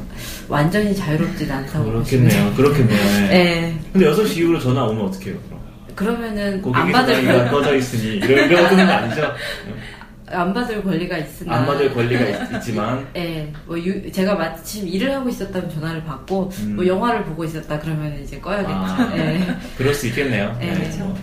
완전히 0.49 0.93
자유롭진 0.93 1.49
않다고 1.49 1.85
그렇겠네요. 1.85 2.53
그렇겠네요. 2.55 2.97
네. 2.97 3.27
네. 3.31 3.79
근데 3.93 4.07
6시 4.07 4.37
이후로 4.39 4.59
전화 4.59 4.83
오면 4.83 5.05
어떻게 5.05 5.29
해요, 5.29 5.39
그럼? 5.47 5.61
그러면은 5.95 6.61
안 6.73 6.91
받을 6.91 7.15
전화기가 7.15 7.49
꺼져 7.49 7.75
있으니 7.77 8.17
이런 8.17 8.49
이런 8.51 8.67
것는 8.67 8.89
아니죠? 8.89 9.31
안 10.27 10.53
받을 10.53 10.83
권리가 10.83 11.17
있으나 11.19 11.55
안 11.57 11.65
받을 11.65 11.93
권리가 11.93 12.57
있, 12.57 12.61
지만 12.63 13.05
예, 13.15 13.51
뭐 13.67 13.77
유- 13.77 14.11
제가 14.11 14.35
마침 14.35 14.87
일을 14.87 15.13
하고 15.13 15.29
있었다면 15.29 15.69
전화를 15.69 16.03
받고 16.03 16.51
음. 16.61 16.75
뭐 16.75 16.85
영화를 16.87 17.23
보고 17.25 17.43
있었다 17.43 17.79
그러면 17.79 18.19
이제 18.23 18.39
꺼야겠죠. 18.39 18.73
아. 18.73 19.13
예. 19.17 19.39
그럴 19.77 19.93
수 19.93 20.07
있겠네요. 20.07 20.55
네, 20.59 20.73
그렇죠. 20.73 20.99
뭐, 21.05 21.17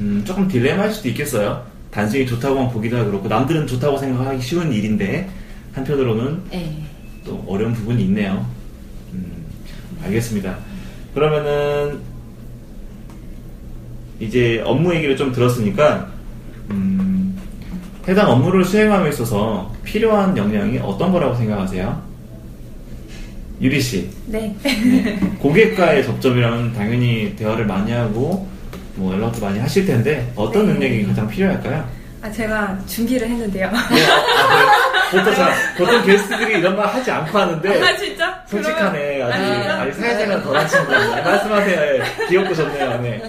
음, 0.00 0.22
조금 0.24 0.48
딜레마일 0.48 0.90
수도 0.92 1.08
있겠어요. 1.10 1.64
단순히 1.90 2.26
좋다고만 2.26 2.70
보기도 2.70 2.96
하고 2.98 3.10
그렇고 3.10 3.28
남들은 3.28 3.66
좋다고 3.66 3.98
생각하기 3.98 4.40
쉬운 4.42 4.72
일인데 4.72 5.28
한편으로는 5.74 6.42
예. 6.54 6.72
또 7.24 7.44
어려운 7.46 7.72
부분이 7.74 8.02
있네요. 8.04 8.46
음, 9.12 9.44
알겠습니다. 10.04 10.56
그러면은 11.14 12.00
이제 14.18 14.62
업무 14.64 14.94
얘기를 14.94 15.14
좀 15.16 15.30
들었으니까 15.32 16.10
음, 16.10 16.15
해당 18.08 18.30
업무를 18.30 18.64
수행함에 18.64 19.08
있어서 19.10 19.72
필요한 19.84 20.36
역량이 20.36 20.78
어떤 20.78 21.12
거라고 21.12 21.34
생각하세요? 21.34 22.02
유리 23.60 23.80
씨, 23.80 24.08
네. 24.26 24.54
네. 24.62 25.18
고객과의 25.40 26.04
접점이라면 26.04 26.74
당연히 26.74 27.34
대화를 27.36 27.64
많이 27.64 27.90
하고 27.90 28.46
뭐 28.94 29.14
연락도 29.14 29.40
많이 29.44 29.58
하실 29.58 29.86
텐데 29.86 30.30
어떤 30.36 30.66
네. 30.66 30.72
능력이 30.74 31.06
가장 31.06 31.26
필요할까요? 31.26 31.88
아, 32.22 32.30
제가 32.30 32.78
준비를 32.86 33.28
했는데요. 33.28 33.70
네, 33.70 33.78
아, 33.78 33.88
그래요? 33.88 34.68
보통, 35.10 35.34
자, 35.34 35.52
보통 35.78 36.04
게스트들이 36.04 36.58
이런 36.58 36.76
말 36.76 36.86
하지 36.86 37.10
않고 37.10 37.38
하는데 37.38 37.82
아, 37.82 37.96
진짜? 37.96 38.42
솔직하네. 38.46 39.22
아직, 39.22 39.34
아, 39.34 39.44
진짜? 39.54 39.80
아직 39.82 39.92
사회생활 39.94 40.42
덜한 40.42 40.68
친구네. 40.68 41.22
말씀하세요. 41.22 41.80
예. 41.80 42.26
귀엽고 42.28 42.54
좋네요. 42.54 43.00
네. 43.00 43.22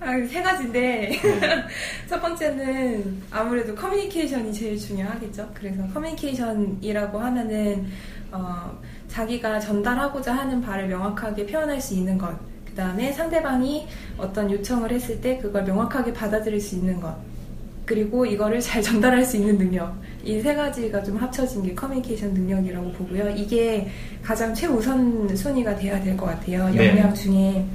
아, 0.00 0.12
세 0.26 0.42
가지인데. 0.42 0.80
네. 0.80 1.20
첫 2.08 2.20
번째는 2.20 3.22
아무래도 3.30 3.74
커뮤니케이션이 3.74 4.52
제일 4.52 4.78
중요하겠죠. 4.78 5.50
그래서 5.54 5.82
커뮤니케이션이라고 5.92 7.18
하면은, 7.18 7.86
어, 8.32 8.78
자기가 9.08 9.60
전달하고자 9.60 10.32
하는 10.34 10.60
바를 10.62 10.88
명확하게 10.88 11.46
표현할 11.46 11.80
수 11.80 11.94
있는 11.94 12.16
것. 12.16 12.34
그 12.64 12.72
다음에 12.74 13.12
상대방이 13.12 13.86
어떤 14.16 14.50
요청을 14.50 14.90
했을 14.92 15.20
때 15.20 15.36
그걸 15.38 15.64
명확하게 15.64 16.12
받아들일 16.14 16.60
수 16.60 16.76
있는 16.76 16.98
것. 17.00 17.14
그리고 17.84 18.24
이거를 18.24 18.60
잘 18.60 18.80
전달할 18.82 19.22
수 19.24 19.36
있는 19.36 19.58
능력. 19.58 19.92
이 20.24 20.40
세 20.40 20.54
가지가 20.54 21.02
좀 21.02 21.16
합쳐진 21.18 21.62
게 21.64 21.74
커뮤니케이션 21.74 22.32
능력이라고 22.32 22.92
보고요. 22.92 23.30
이게 23.30 23.88
가장 24.22 24.54
최우선 24.54 25.34
순위가 25.36 25.74
돼야 25.76 26.00
될 26.00 26.16
것 26.16 26.26
같아요. 26.26 26.68
네. 26.70 26.88
역량 26.88 27.12
중에 27.12 27.66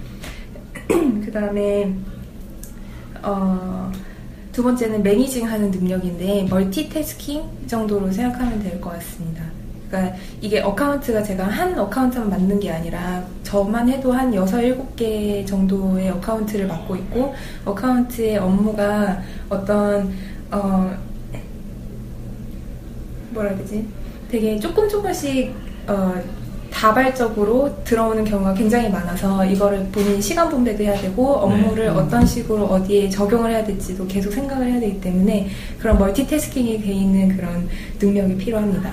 그 0.87 1.31
다음에 1.31 1.93
어, 3.25 3.91
두 4.51 4.63
번째는 4.63 5.03
managing 5.03 5.47
하는 5.49 5.69
능력인데 5.71 6.47
멀티태스킹 6.49 7.43
정도로 7.67 8.11
생각하면 8.11 8.61
될 8.63 8.79
것 8.79 8.91
같습니다. 8.93 9.43
그러니까 9.89 10.15
이게 10.41 10.61
account가 10.61 11.21
제가 11.23 11.45
한 11.45 11.77
account만 11.77 12.29
맡는 12.29 12.59
게 12.59 12.71
아니라 12.71 13.23
저만 13.43 13.87
해도 13.89 14.11
한 14.11 14.33
6, 14.33 14.45
7개 14.45 15.45
정도의 15.45 16.09
account를 16.09 16.67
맡고 16.67 16.95
있고 16.97 17.33
어카운트의 17.65 18.37
업무가 18.37 19.21
어떤 19.49 20.11
어 20.51 20.91
뭐라 23.31 23.49
해야 23.49 23.57
되지? 23.59 23.85
되게 24.29 24.59
조금 24.59 24.87
조금씩 24.89 25.53
어 25.87 26.13
다발적으로 26.75 27.73
들어오는 27.85 28.25
경우가 28.25 28.53
굉장히 28.53 28.89
많아서 28.89 29.45
이거를 29.45 29.87
본인 29.93 30.19
시간 30.19 30.49
분배도 30.49 30.83
해야 30.83 30.99
되고 30.99 31.35
업무를 31.37 31.85
네. 31.85 31.89
어떤 31.89 32.25
식으로 32.25 32.65
어디에 32.65 33.09
적용을 33.09 33.49
해야 33.49 33.63
될지도 33.63 34.05
계속 34.07 34.33
생각을 34.33 34.67
해야 34.67 34.79
되기 34.81 34.99
때문에 34.99 35.49
그런 35.79 35.97
멀티태스킹이 35.97 36.81
돼 36.81 36.91
있는 36.91 37.37
그런 37.37 37.69
능력이 37.99 38.35
필요합니다. 38.37 38.91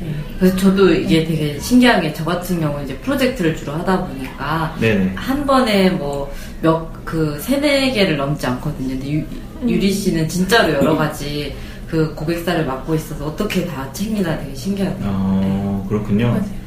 네. 0.00 0.14
그래서 0.40 0.56
저도 0.56 0.92
이게 0.92 1.24
되게 1.24 1.60
신기한 1.60 2.00
게 2.02 2.12
저 2.12 2.24
같은 2.24 2.58
경우는 2.60 2.84
이제 2.86 2.96
프로젝트를 2.98 3.54
주로 3.54 3.72
하다 3.74 4.06
보니까 4.06 4.74
네네. 4.80 5.12
한 5.14 5.46
번에 5.46 5.90
뭐 5.90 6.28
몇 6.62 6.90
그 7.04 7.38
세네 7.40 7.92
개를 7.92 8.16
넘지 8.16 8.46
않거든요. 8.46 8.88
근데 8.90 9.12
유, 9.12 9.24
유리 9.66 9.90
씨는 9.92 10.28
진짜로 10.28 10.72
여러 10.74 10.96
가지 10.96 11.54
그 11.88 12.14
고객사를 12.14 12.64
맡고 12.66 12.94
있어서 12.96 13.26
어떻게 13.26 13.64
다 13.66 13.88
챙기나 13.92 14.38
되게 14.38 14.54
신기하네요. 14.54 14.98
어, 15.04 15.86
그렇군요. 15.88 16.28
맞아요. 16.28 16.59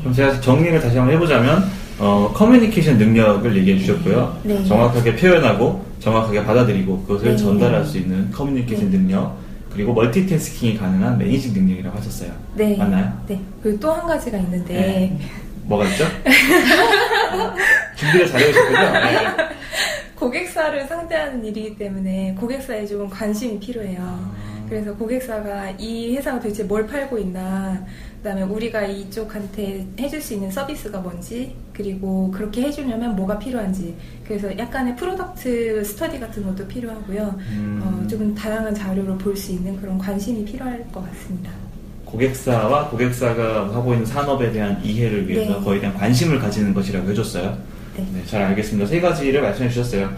그럼 0.00 0.14
제가 0.14 0.40
정리를 0.40 0.80
다시 0.80 0.96
한번 0.96 1.14
해보자면, 1.14 1.64
어, 1.98 2.32
커뮤니케이션 2.34 2.96
능력을 2.98 3.56
얘기해 3.56 3.78
주셨고요. 3.78 4.38
네. 4.44 4.64
정확하게 4.64 5.16
표현하고, 5.16 5.84
정확하게 6.00 6.44
받아들이고, 6.44 7.02
그것을 7.02 7.30
네. 7.30 7.36
전달할 7.36 7.84
수 7.84 7.98
있는 7.98 8.30
커뮤니케이션 8.30 8.90
네. 8.90 8.96
능력, 8.98 9.36
그리고 9.72 9.92
멀티태스킹이 9.92 10.78
가능한 10.78 11.18
managing 11.18 11.52
능력이라고 11.52 11.96
하셨어요. 11.98 12.32
네. 12.54 12.76
맞나요? 12.76 13.12
네. 13.28 13.40
그리고 13.62 13.78
또 13.78 13.92
한 13.92 14.06
가지가 14.06 14.36
있는데 14.38 14.74
네. 14.74 15.18
뭐가 15.64 15.84
있죠? 15.90 16.04
준비를 17.96 18.26
잘 18.26 18.40
해오셨군요. 18.40 18.78
네. 18.78 19.50
고객사를 20.16 20.86
상대하는 20.86 21.44
일이기 21.44 21.76
때문에 21.76 22.34
고객사에 22.38 22.84
좀 22.86 23.08
관심이 23.08 23.58
필요해요. 23.60 24.34
그래서 24.68 24.94
고객사가 24.94 25.70
이 25.78 26.14
회사가 26.16 26.40
도대체 26.40 26.64
뭘 26.64 26.86
팔고 26.86 27.18
있나, 27.18 27.78
그다음에 28.22 28.42
우리가 28.42 28.82
이쪽한테 28.86 29.86
해줄 29.98 30.20
수 30.20 30.34
있는 30.34 30.50
서비스가 30.50 30.98
뭔지, 31.00 31.54
그리고 31.72 32.30
그렇게 32.30 32.62
해주려면 32.62 33.16
뭐가 33.16 33.38
필요한지, 33.38 33.94
그래서 34.26 34.56
약간의 34.58 34.94
product 34.96 35.82
study 35.84 36.20
같은 36.20 36.44
것도 36.44 36.68
필요하고요. 36.68 37.34
음. 37.52 37.80
어, 37.82 38.06
좀 38.06 38.34
다양한 38.34 38.74
자료를 38.74 39.16
볼 39.16 39.34
수 39.36 39.52
있는 39.52 39.80
그런 39.80 39.96
관심이 39.96 40.44
필요할 40.44 40.84
것 40.92 41.02
같습니다. 41.08 41.50
고객사와 42.04 42.90
고객사가 42.90 43.74
하고 43.74 43.92
있는 43.94 44.04
산업에 44.04 44.52
대한 44.52 44.78
이해를 44.84 45.26
위해서 45.26 45.58
네. 45.58 45.64
거기에 45.64 45.80
대한 45.80 45.96
관심을 45.96 46.38
가지는 46.38 46.74
것이라고 46.74 47.08
해줬어요. 47.10 47.56
네. 47.96 48.06
네, 48.12 48.22
잘 48.26 48.42
알겠습니다. 48.42 48.86
세 48.86 49.00
가지를 49.00 49.40
말씀해 49.40 49.70
주셨어요. 49.70 50.10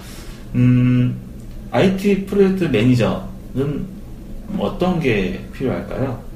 음, 0.57 1.17
IT 1.71 2.27
프로젝트 2.27 2.65
매니저는 2.65 3.87
어떤 4.59 4.99
게 4.99 5.45
필요할까요? 5.53 6.32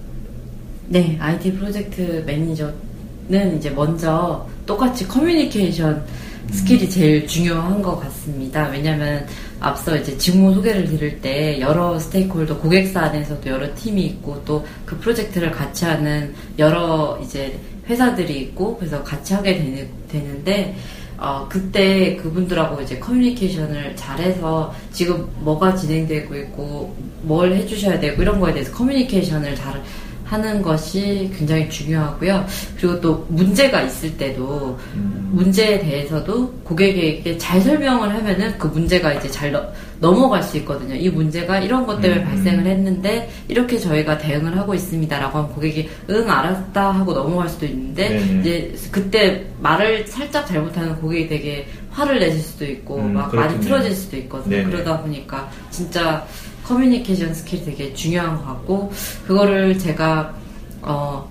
네, 0.89 1.17
IT 1.21 1.55
프로젝트 1.55 2.23
매니저는 2.27 3.57
이제 3.57 3.71
먼저 3.71 4.47
똑같이 4.67 5.07
커뮤니케이션 5.07 6.05
skill이 6.53 6.89
제일 6.89 7.27
중요한 7.27 7.83
것 7.83 7.99
같습니다. 7.99 8.69
왜냐면 8.69 9.27
앞서 9.59 9.97
이제 9.97 10.17
직무 10.17 10.55
소개를 10.55 10.85
드릴 10.85 11.21
때 11.21 11.59
여러 11.61 11.99
stakeholder 11.99 12.59
고객사 12.59 13.01
안에서도 13.01 13.51
여러 13.51 13.75
팀이 13.75 14.03
있고 14.07 14.45
또 14.45 14.65
그 14.85 14.97
프로젝트를 14.99 15.51
같이 15.51 15.85
하는 15.85 16.33
여러 16.59 17.19
이제 17.23 17.59
회사들이 17.89 18.41
있고 18.43 18.77
그래서 18.79 19.03
같이 19.03 19.35
하게 19.35 19.57
되는, 19.57 19.89
되는데 20.09 20.77
어, 21.19 21.47
그때 21.49 22.17
그분들하고 22.17 22.81
이제 22.83 22.99
커뮤니케이션을 22.99 23.97
잘해서 23.97 24.73
지금 24.93 25.27
뭐가 25.41 25.75
진행되고 25.75 26.37
있고 26.37 26.95
뭘 27.23 27.53
해주셔야 27.55 27.99
되고 27.99 28.23
이런 28.23 28.39
거에 28.39 28.53
대해서 28.53 28.71
커뮤니케이션을 28.73 29.57
잘 29.57 29.83
하는 30.27 30.61
것이 30.61 31.31
굉장히 31.37 31.69
중요하고요. 31.71 32.45
그리고 32.77 33.01
또 33.01 33.25
문제가 33.29 33.83
있을 33.83 34.17
때도 34.19 34.77
음, 34.95 35.31
문제에 35.33 35.79
대해서도 35.79 36.49
고객에게 36.65 37.39
잘 37.39 37.61
설명을 37.61 38.13
하면은 38.13 38.59
그 38.59 38.67
문제가 38.67 39.13
이제 39.15 39.31
잘 39.31 39.53
너- 39.53 39.65
넘어갈 40.01 40.43
수 40.43 40.57
있거든요. 40.59 40.95
이 40.97 41.09
문제가 41.09 41.61
이런 41.61 41.87
것 41.87 42.01
때문에 42.01 42.23
음. 42.23 42.27
발생을 42.27 42.67
했는데 42.67 43.31
이렇게 43.49 43.79
저희가 43.79 44.19
대응을 44.19 44.59
하고 44.59 44.75
있습니다라고 44.75 45.39
하면 45.39 45.51
고객이 45.53 45.89
응 46.11 46.29
알았다 46.29 46.91
하고 46.91 47.13
넘어갈 47.15 47.49
수도 47.49 47.65
있는데 47.67 48.09
네네. 48.09 48.41
이제 48.41 48.75
그때 48.91 49.47
말을 49.61 50.07
살짝 50.09 50.47
잘못하는 50.47 50.97
고객이 50.97 51.29
되게 51.29 51.67
화를 51.91 52.19
내실 52.19 52.41
수도 52.41 52.65
있고 52.67 52.97
음, 52.97 53.15
막 53.15 53.35
많이 53.35 53.49
그렇군요. 53.55 53.61
틀어질 53.61 53.95
수도 53.95 54.17
있거든요. 54.19 54.57
네네. 54.57 54.71
그러다 54.71 55.01
보니까 55.01 55.49
진짜 55.71 56.27
커뮤니케이션 56.67 57.33
skill이 57.33 57.65
되게 57.65 57.95
중요한 57.95 58.37
것 58.37 58.45
같고 58.45 58.93
그거를 59.27 59.79
제가 59.79 60.35
어 60.83 61.31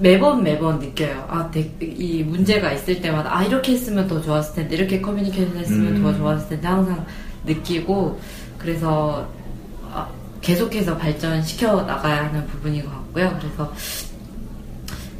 매번 0.00 0.42
매번 0.42 0.78
느껴요. 0.78 1.24
아, 1.28 1.50
되- 1.50 1.70
이 1.80 2.22
문제가 2.24 2.72
있을 2.72 3.00
때마다 3.00 3.36
아 3.36 3.44
이렇게 3.44 3.72
했으면 3.72 4.08
더 4.08 4.20
좋았을 4.20 4.54
텐데 4.54 4.76
이렇게 4.76 5.00
커뮤니케이션 5.00 5.56
했으면 5.56 5.96
음. 5.96 6.02
더 6.02 6.16
좋았을 6.16 6.48
텐데 6.48 6.66
항상 6.66 7.06
느끼고 7.44 8.18
그래서 8.58 9.28
아, 9.92 10.08
계속해서 10.40 10.96
발전시켜 10.96 11.82
나가야 11.82 12.24
하는 12.28 12.46
부분인 12.46 12.84
것 12.84 12.90
같고요. 12.90 13.38
그래서 13.40 13.72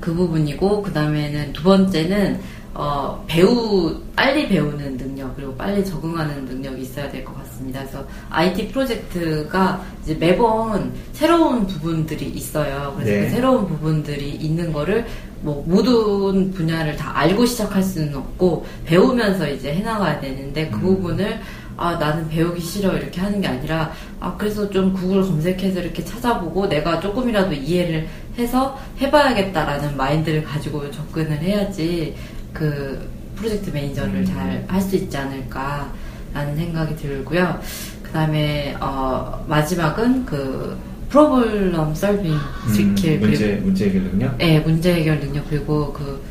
그 0.01 0.13
부분이고 0.15 0.83
그 0.83 0.93
다음에는 0.93 1.53
두 1.53 1.63
번째는 1.63 2.41
어, 2.75 3.23
배우 3.29 3.95
빨리 4.17 4.49
배우는 4.49 4.97
능력 4.97 5.37
그리고 5.37 5.55
빨리 5.55 5.85
적응하는 5.85 6.47
능력이 6.47 6.81
있어야 6.83 7.11
될 7.11 7.23
것 7.25 7.35
같습니다. 7.37 7.81
그래서 7.81 8.05
IT 8.31 8.69
프로젝트가 8.69 9.83
이제 10.03 10.15
매번 10.15 10.93
새로운 11.13 11.67
부분들이 11.67 12.27
있어요. 12.27 12.95
그래서 12.97 13.13
네. 13.13 13.25
그 13.25 13.31
새로운 13.31 13.67
부분들이 13.69 14.31
있는 14.31 14.73
거를 14.73 15.07
뭐 15.41 15.65
모든 15.67 16.53
분야를 16.53 16.97
다 16.97 17.17
알고 17.17 17.47
시작할 17.47 17.83
수는 17.83 18.15
없고 18.15 18.67
배우면서 18.85 19.49
이제 19.49 19.75
해나가야 19.75 20.21
되는데 20.21 20.69
그 20.69 20.77
음. 20.77 20.81
부분을 20.81 21.41
아 21.77 21.97
나는 21.97 22.29
배우기 22.29 22.61
싫어 22.61 22.97
이렇게 22.97 23.21
하는 23.21 23.41
게 23.41 23.49
아니라 23.49 23.93
아 24.21 24.37
그래서 24.37 24.69
좀 24.69 24.93
구글 24.93 25.23
검색해서 25.23 25.81
이렇게 25.81 26.05
찾아보고 26.05 26.69
내가 26.69 27.01
조금이라도 27.01 27.55
이해를 27.55 28.07
해서 28.39 28.79
해봐야겠다라는 29.01 29.97
마인드를 29.97 30.45
가지고 30.45 30.91
접근을 30.91 31.39
해야지 31.39 32.15
그 32.53 33.11
프로젝트 33.37 33.71
매니저를 33.71 34.15
음. 34.15 34.25
잘할 34.25 34.81
수 34.81 34.97
있지 34.97 35.17
않을까 35.17 35.91
라는 36.35 36.57
생각이 36.57 36.97
들고요. 36.97 37.61
그 38.03 38.11
다음에 38.11 38.75
어 38.81 39.45
마지막은 39.49 40.25
그 40.25 40.77
problem 41.09 41.95
solving 41.95 42.39
skill 42.69 43.15
음, 43.15 43.21
문제, 43.21 43.53
문제 43.57 43.85
해결 43.87 44.03
능력? 44.05 44.39
네, 44.39 44.61
문제 44.61 44.95
해결 44.95 45.21
능력 45.21 45.49
그리고 45.49 45.93
그 45.93 46.23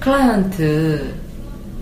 클라이언트 0.00 1.14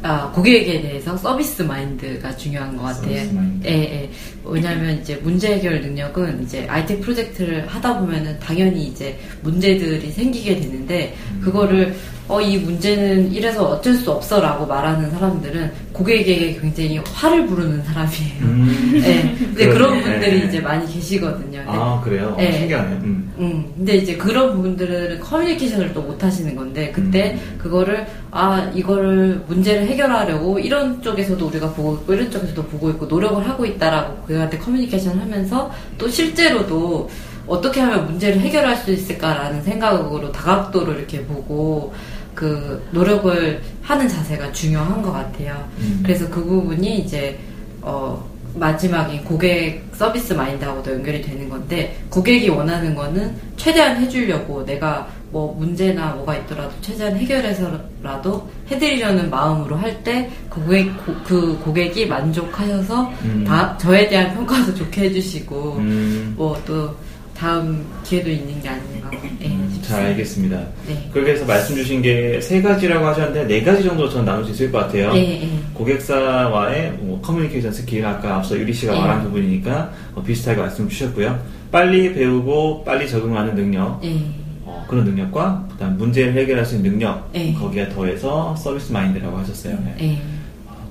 아, 0.05 0.29
고객에 0.33 0.83
대해서 0.83 1.16
서비스 1.16 1.62
마인드가 1.62 2.37
중요한 2.37 2.77
것 2.77 2.83
같아요. 2.83 3.18
서비스 3.18 3.35
마인드. 3.35 3.68
예, 3.68 3.72
예. 3.72 4.11
왜냐하면 4.44 5.01
이제 5.01 5.14
문제 5.22 5.55
해결 5.55 5.81
능력은 5.81 6.42
이제 6.42 6.66
IT 6.68 6.98
프로젝트를 7.01 7.68
하다 7.68 8.01
보면은 8.01 8.37
당연히 8.40 8.87
이제 8.87 9.16
문제들이 9.42 10.11
생기게 10.11 10.61
되는데 10.61 11.14
음. 11.31 11.40
그거를 11.40 11.94
어 12.28 12.40
이 12.40 12.56
문제는 12.58 13.32
이래서 13.32 13.64
어쩔 13.68 13.94
수 13.94 14.11
없어 14.11 14.40
라고 14.40 14.66
말하는 14.66 15.11
사람들은 15.11 15.70
고객에게 15.92 16.58
굉장히 16.61 16.98
화를 17.12 17.46
부르는 17.46 17.82
사람이에요. 17.85 18.42
음. 18.42 19.02
예. 19.04 19.35
근데. 19.44 19.68
그런 19.68 20.00
분들이 20.02 20.40
네. 20.40 20.46
이제 20.46 20.61
많이 20.61 20.87
계시거든요. 20.92 21.58
근데 21.64 21.64
아, 21.66 22.00
그래요? 22.02 22.35
어, 22.35 22.37
네. 22.40 22.52
신기하네. 22.52 22.88
음. 23.02 23.32
음, 23.38 23.72
근데 23.76 23.94
이제 23.96 24.16
그런 24.16 24.54
부분들은 24.56 25.20
커뮤니케이션을 25.20 25.92
또 25.94 26.02
못 26.02 26.22
하시는 26.22 26.54
건데, 26.56 26.90
그때 26.92 27.35
음. 27.35 27.58
그거를, 27.58 28.06
아, 28.32 28.70
이거를 28.74 29.42
문제를 29.46 29.87
해결하려고 29.87 30.58
이런 30.58 31.00
쪽에서도 31.00 31.46
우리가 31.46 31.72
보고 31.72 31.94
있고, 31.94 32.12
이런 32.14 32.30
쪽에서도 32.30 32.61
보고 32.64 32.90
있고, 32.90 33.06
노력을 33.06 33.48
하고 33.48 33.64
있다라고 33.64 34.24
그한테 34.24 34.58
커뮤니케이션 34.58 35.18
하면서, 35.20 35.70
또 35.96 36.08
실제로도 36.08 37.08
어떻게 37.46 37.80
하면 37.80 38.06
문제를 38.06 38.40
해결할 38.40 38.76
수 38.76 38.92
있을까라는 38.92 39.62
생각으로 39.62 40.30
다각도로 40.32 40.92
이렇게 40.94 41.22
보고, 41.24 41.92
그 42.35 42.83
노력을 42.92 43.61
하는 43.83 44.09
자세가 44.09 44.53
중요한 44.53 45.03
것 45.03 45.12
같아요. 45.12 45.68
음. 45.79 46.01
그래서 46.03 46.29
그 46.29 46.42
부분이 46.45 46.99
이제 47.01 47.38
어 47.81 48.25
마지막에 48.55 49.18
고객 49.21 49.83
서비스 49.95 50.33
마인드하고도 50.35 50.92
연결이 50.92 51.23
되는 51.23 51.49
건데 51.49 51.99
고객이 52.11 52.51
원하는 52.51 52.95
거는 52.95 53.35
최대한 53.57 53.97
해주려고 53.97 54.64
내가 54.64 55.09
뭐 55.31 55.55
문제나 55.59 56.11
뭐가 56.16 56.37
있더라도 56.37 56.71
최대한 56.83 57.16
해결해서라도 57.16 58.51
해드리려는 58.71 59.31
마음으로 59.31 59.77
할 59.77 60.03
때 60.05 60.29
고객 60.51 60.88
고, 61.07 61.14
그 61.25 61.59
고객이 61.64 62.07
만족하셔서 62.07 63.12
음. 63.25 63.45
다 63.47 63.77
저에 63.79 64.09
대한 64.09 64.35
평가도 64.35 64.75
좋게 64.75 65.03
해주시고 65.03 65.77
음, 65.79 66.35
뭐또 66.37 66.95
다음 67.37 67.85
기회도 68.05 68.31
있는 68.31 68.61
게 68.62 68.68
아닌가 68.68 69.11
예, 69.40 69.47
음, 69.47 69.79
잘. 69.83 70.05
알겠습니다. 70.07 70.57
네. 70.87 71.09
그렇게 71.12 71.33
해서 71.33 71.45
말씀 71.45 71.75
주신 71.75 72.01
게 72.03 72.40
세 72.40 72.61
가지라고 72.62 73.05
하셨는데 73.07 73.47
네 73.47 73.62
가지 73.62 73.83
정도 73.83 74.09
저는 74.09 74.25
나눌 74.25 74.45
수 74.45 74.53
있을 74.53 74.71
것 74.73 74.79
같아요. 74.79 75.11
예, 75.14 75.42
예. 75.42 75.49
고객사와의 75.75 76.92
뭐 77.01 77.21
커뮤니케이션 77.21 77.73
스킬 77.73 78.05
아까 78.05 78.37
앞서 78.37 78.57
유리 78.59 78.73
씨가 78.73 78.92
네. 78.92 79.01
말한 79.01 79.23
부분이니까 79.25 79.90
어, 80.14 80.23
비슷하게 80.23 80.61
말씀 80.61 80.88
주셨고요. 80.88 81.38
빨리 81.71 82.12
배우고 82.14 82.85
빨리 82.85 83.09
적응하는 83.09 83.55
능력 83.55 84.01
예. 84.05 84.16
어, 84.64 84.85
그런 84.88 85.05
능력과 85.05 85.66
그다음 85.73 85.97
문제를 85.99 86.35
해결할 86.35 86.64
수 86.64 86.77
있는 86.77 86.92
능력 86.92 87.29
네. 87.33 87.53
거기에 87.55 87.88
더해서 87.88 88.55
서비스 88.57 88.92
마인드라고 88.92 89.37
하셨어요. 89.38 89.77
네. 89.85 89.97
예. 90.01 90.18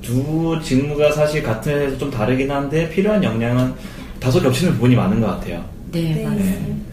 두 0.01 0.59
직무가 0.63 1.11
사실 1.11 1.43
같은 1.43 1.71
회사에서 1.73 1.97
좀 1.97 2.09
다르긴 2.09 2.49
한데 2.51 2.89
필요한 2.89 3.23
역량은 3.23 3.73
다소 4.19 4.41
겹치는 4.41 4.73
부분이 4.73 4.95
많은 4.95 5.21
것 5.21 5.27
같아요. 5.27 5.63
네, 5.91 6.13
네. 6.13 6.23
맞습니다. 6.23 6.91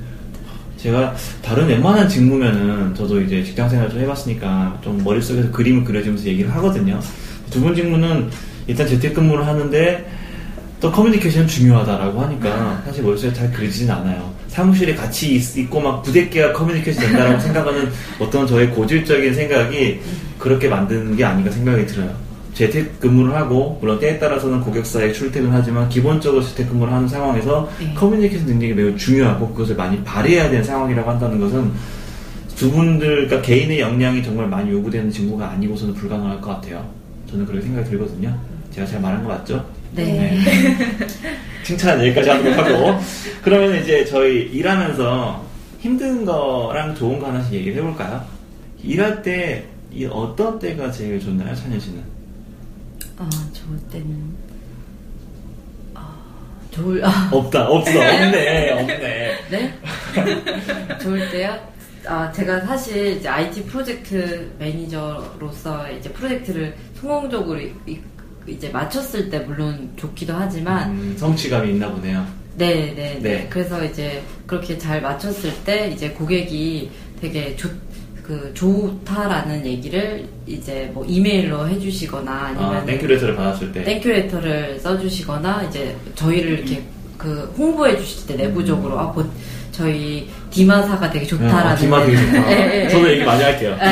제가 0.77 1.15
다른 1.43 1.67
웬만한 1.67 2.09
직무면은 2.09 2.95
저도 2.95 3.21
이제 3.21 3.43
직장 3.43 3.69
생활 3.69 3.89
좀 3.91 4.01
해봤으니까 4.01 4.79
좀 4.83 5.03
머릿속에서 5.03 5.51
그림을 5.51 5.85
그려주면서 5.85 6.25
얘기를 6.27 6.53
하거든요. 6.55 7.01
두 7.51 7.61
분 7.61 7.75
직무는 7.75 8.29
일단 8.67 8.87
재택근무를 8.87 9.47
하는데 9.47 10.07
또 10.81 10.93
커뮤니케이션 10.93 11.47
중요하다라고 11.49 12.21
하니까 12.21 12.83
사실 12.85 13.03
머릿속에 13.03 13.33
잘 13.33 13.51
그려지진 13.53 13.91
않아요. 13.91 14.33
사무실에 14.49 14.95
같이 14.95 15.35
있, 15.35 15.57
있고 15.59 15.81
막 15.81 16.03
부대끼가 16.03 16.53
커뮤니케이션 16.53 17.05
된다라고 17.07 17.41
생각하는 17.41 17.89
어떤 18.21 18.47
저의 18.47 18.71
고질적인 18.71 19.35
생각이 19.35 20.01
그렇게 20.39 20.69
만드는 20.69 21.17
게 21.17 21.25
아닌가 21.25 21.51
생각이 21.51 21.87
들어요. 21.87 22.15
재택근무를 22.59 23.35
하고 23.37 23.79
물론 23.81 24.01
때에 24.01 24.19
따라서는 24.19 24.61
고객사에 24.63 25.13
출퇴근하지만 25.13 25.89
기본적으로 25.89 26.43
재택근무를 26.43 26.93
하는 26.93 27.07
상황에서 27.07 27.71
네. 27.79 27.95
커뮤니케이션 27.95 28.49
능력이 28.49 28.75
매우 28.75 28.97
중요하고 28.97 29.51
그것을 29.51 29.77
많이 29.77 30.03
발휘해야 30.03 30.51
되는 30.51 30.65
상황이라고 30.65 31.09
한다는 31.09 31.39
것은 31.39 31.71
두 32.57 32.73
분들 32.73 33.29
그러니까 33.29 33.43
개인의 33.43 33.79
역량이 33.79 34.25
정말 34.25 34.49
많이 34.49 34.73
요구되는 34.73 35.09
직무가 35.09 35.51
아니고서는 35.51 35.95
불가능할 35.95 36.41
것 36.41 36.51
같아요. 36.51 36.85
저는 37.31 37.47
그렇게 37.47 37.65
생각이 37.65 37.91
들거든요. 37.91 38.37
제가 38.73 38.85
잘 38.85 39.01
말한 39.01 39.23
거 39.23 39.29
맞죠? 39.29 39.65
네. 39.93 40.41
칭찬 41.63 42.01
여기까지 42.01 42.29
하도록 42.31 42.59
하고 42.59 42.99
그러면 43.43 43.81
이제 43.81 44.05
저희 44.05 44.43
일하면서 44.43 45.45
힘든 45.79 46.25
거랑 46.25 46.97
좋은 46.97 47.21
거 47.21 47.29
하나씩 47.29 47.55
얘기를 47.55 47.77
해볼까요? 47.77 48.21
일할 48.83 49.23
때이 49.23 50.07
어떤 50.11 50.59
때가 50.59 50.91
제일 50.91 51.21
좋나요, 51.21 51.55
찬현 51.55 51.79
씨는? 51.79 52.18
아, 53.19 53.29
좋을 53.53 53.79
때는 53.91 54.35
아, 55.95 56.15
좋을 56.71 57.05
아, 57.05 57.29
없다, 57.33 57.69
없어, 57.69 57.91
없네, 57.99 58.71
없네. 58.73 59.39
네? 59.51 59.75
좋을 61.03 61.29
때요? 61.31 61.59
아, 62.07 62.31
제가 62.33 62.61
사실 62.61 63.17
이제 63.17 63.29
IT 63.29 63.65
프로젝트 63.65 64.51
매니저로서 64.59 65.91
이제 65.93 66.11
프로젝트를 66.13 66.75
성공적으로 67.01 67.61
이- 67.61 67.73
이- 67.87 67.99
이제 68.47 68.69
마쳤을 68.71 69.29
때 69.29 69.41
물론 69.41 69.93
좋기도 69.97 70.33
하지만 70.35 70.91
음, 70.91 71.17
성취감이 71.19 71.71
있나 71.73 71.91
보네요. 71.91 72.25
네, 72.57 72.95
네, 72.95 73.15
네. 73.15 73.19
네. 73.21 73.47
그래서 73.51 73.85
이제 73.85 74.23
그렇게 74.47 74.79
잘 74.79 75.03
맞췄을 75.03 75.53
때 75.65 75.89
이제 75.91 76.11
고객이 76.11 76.91
되게 77.21 77.55
좋, 77.57 77.69
그 78.29 78.53
좋다라는 78.53 79.65
얘기를 79.65 80.29
이제 80.47 80.91
뭐 80.93 81.03
이메일로 81.07 81.67
해주시거나 81.67 82.31
아니면 82.31 82.77
아, 82.77 82.85
thank 82.85 83.07
you 83.07 83.13
letter를 83.13 83.35
받았을 83.35 83.73
때. 83.73 83.83
thank 83.85 83.98
you 83.98 84.07
letter를 84.07 84.79
써주시거나 84.81 85.63
이제 85.71 85.97
저희를 86.15 86.59
이렇게 86.59 86.83
그 87.17 87.51
홍보해 87.57 87.97
주실 87.97 88.27
때 88.27 88.35
내부적으로 88.37 88.99
아, 88.99 89.11
보- 89.13 89.25
저희 89.73 90.29
디마사가 90.51 91.09
되게 91.11 91.25
좋다라는 91.25 91.67
아, 91.71 91.75
디마 91.75 92.05
되게 92.05 92.19
좋다. 92.19 92.51
예, 92.53 92.87
예, 92.91 92.91
예. 93.07 93.11
얘기 93.13 93.25
많이 93.25 93.43
할게요. 93.43 93.79
예, 93.81 93.87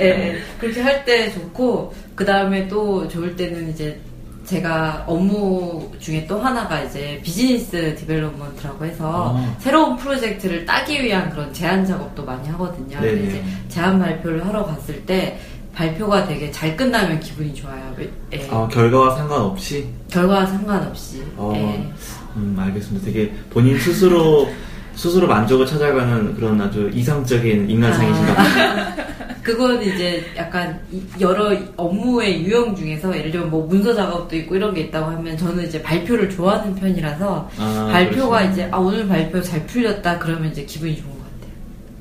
예, 0.00 0.04
예. 0.06 0.38
그렇게 0.60 0.80
할 0.80 1.04
때 1.04 1.32
좋고 1.32 1.92
그 2.14 2.24
다음에 2.24 2.68
또 2.68 3.08
좋을 3.08 3.34
때는 3.34 3.70
이제 3.70 3.98
제가 4.44 5.04
업무 5.06 5.90
중에 5.98 6.26
또 6.26 6.38
하나가 6.38 6.80
이제 6.82 7.20
business 7.24 7.94
development라고 7.96 8.84
해서 8.84 9.34
아. 9.36 9.56
새로운 9.58 9.96
프로젝트를 9.96 10.64
따기 10.66 11.02
위한 11.02 11.30
그런 11.30 11.52
제안 11.52 11.84
작업도 11.84 12.24
많이 12.24 12.48
하거든요. 12.50 12.98
이제 12.98 13.42
제안 13.68 13.98
발표를 13.98 14.46
하러 14.46 14.64
갔을 14.64 15.04
때 15.06 15.38
발표가 15.74 16.26
되게 16.26 16.50
잘 16.50 16.76
끝나면 16.76 17.18
기분이 17.20 17.54
좋아요. 17.54 17.94
예. 18.32 18.48
아, 18.50 18.68
결과와 18.68 19.16
상관없이 19.16 19.86
결과와 20.10 20.46
상관없이. 20.46 21.22
어. 21.36 21.52
예. 21.56 21.92
음, 22.36 22.56
알겠습니다. 22.58 23.06
되게 23.06 23.32
본인 23.50 23.78
스스로 23.78 24.48
스스로 24.94 25.26
만족을 25.26 25.66
찾아가는 25.66 26.34
그런 26.36 26.60
아주 26.60 26.88
이상적인 26.92 27.68
인간상이신가 27.68 28.34
봐요. 28.34 29.04
그건 29.44 29.82
이제 29.82 30.24
약간 30.38 30.80
이- 30.90 31.02
여러 31.20 31.54
업무의 31.76 32.42
유형 32.44 32.74
중에서 32.74 33.14
예를 33.16 33.30
들면 33.30 33.50
뭐 33.50 33.66
문서 33.66 33.94
작업도 33.94 34.34
있고 34.36 34.56
이런 34.56 34.72
게 34.72 34.80
있다고 34.82 35.10
하면 35.12 35.36
저는 35.36 35.66
이제 35.66 35.82
발표를 35.82 36.30
좋아하는 36.30 36.74
편이라서 36.74 37.50
아, 37.58 37.88
발표가 37.92 38.38
그러시구나. 38.38 38.52
이제 38.52 38.68
아 38.72 38.78
오늘 38.78 39.06
발표 39.06 39.42
잘 39.42 39.66
풀렸다 39.66 40.18
그러면 40.18 40.50
이제 40.50 40.64
기분이 40.64 40.96
좋은 40.96 41.10
것 41.10 41.18
같아요. 41.18 41.52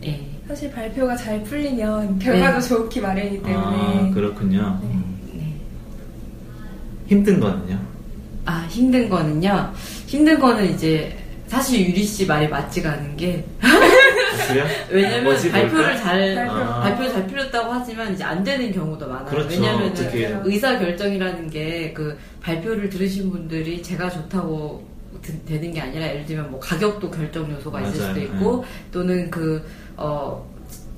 예. 0.06 0.22
사실 0.48 0.72
발표가 0.72 1.16
잘 1.18 1.44
풀리면 1.44 2.18
결과도 2.20 2.60
네. 2.62 2.68
좋기 2.68 3.02
마련이기 3.02 3.44
때문에 3.44 4.10
아, 4.10 4.12
그렇군요. 4.14 4.80
네. 4.82 4.88
음. 4.88 5.20
네. 5.34 5.54
힘든 7.08 7.40
거는요? 7.42 7.78
아 8.46 8.66
힘든 8.70 9.10
거는요. 9.10 9.74
힘든 10.08 10.40
거는 10.40 10.74
이제 10.74 11.18
사실 11.48 11.88
유리 11.90 12.04
씨 12.06 12.26
말이 12.26 12.48
맞지가 12.48 12.90
않은 12.94 13.18
게 13.18 13.44
그래요? 14.48 14.66
왜냐면 14.90 15.52
발표를? 15.52 15.98
잘 15.98 16.36
발표. 16.36 16.52
아. 16.54 16.80
발표 16.82 17.10
잘 17.10 17.28
풀렸다고 17.28 17.72
하지만 17.72 18.14
이제 18.14 18.24
안 18.24 18.44
되는 18.44 18.72
경우도 18.72 19.08
많아요. 19.08 19.26
그렇죠. 19.26 19.50
왜냐면 19.50 19.94
의사 20.46 20.78
결정이라는 20.80 21.50
게 21.50 21.94
그 21.94 22.18
발표를 22.42 22.90
들으신 22.90 23.30
분들이 23.32 23.82
제가 23.82 24.10
좋다고 24.10 24.86
드- 25.22 25.46
되는 25.46 25.72
게 25.72 25.80
아니라 25.82 26.08
예를 26.08 26.26
들면 26.26 26.50
뭐 26.52 26.60
가격도 26.60 27.10
결정 27.12 27.50
요소가 27.52 27.82
있을 27.82 28.00
맞아요. 28.00 28.14
수도 28.14 28.22
있고 28.26 28.66
또는 28.92 29.30
그 29.30 29.64
어 29.96 30.44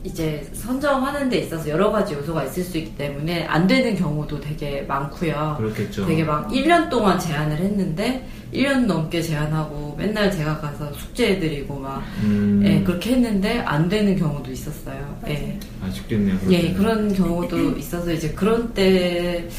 이제 0.05 0.47
선정하는 0.53 1.29
데 1.29 1.39
있어서 1.39 1.67
여러 1.67 1.91
가지 1.91 2.13
요소가 2.13 2.43
있을 2.43 2.63
수 2.63 2.77
있기 2.77 2.95
때문에 2.95 3.45
안 3.45 3.65
되는 3.65 3.95
경우도 3.95 4.39
되게 4.39 4.83
많고요. 4.83 5.55
그렇겠죠. 5.57 6.05
되게 6.05 6.23
막 6.23 6.47
1년 6.49 6.89
동안 6.89 7.17
제안을 7.19 7.57
했는데 7.57 8.27
1년 8.53 8.85
넘게 8.85 9.21
제안하고 9.21 9.95
맨날 9.97 10.31
제가 10.31 10.59
가서 10.59 10.93
숙제해드리고 10.93 11.79
막 11.79 12.03
음, 12.23 12.61
예, 12.63 12.81
그렇게 12.83 13.13
했는데 13.13 13.59
안 13.61 13.89
되는 13.89 14.15
경우도 14.15 14.51
있었어요. 14.51 15.17
예. 15.27 15.57
아쉽겠네요. 15.83 16.35
예, 16.49 16.71
그렇게는. 16.71 16.73
그런 16.77 17.13
경우도 17.13 17.77
있어서 17.77 18.13
이제 18.13 18.29
그런 18.29 18.73
때, 18.73 19.49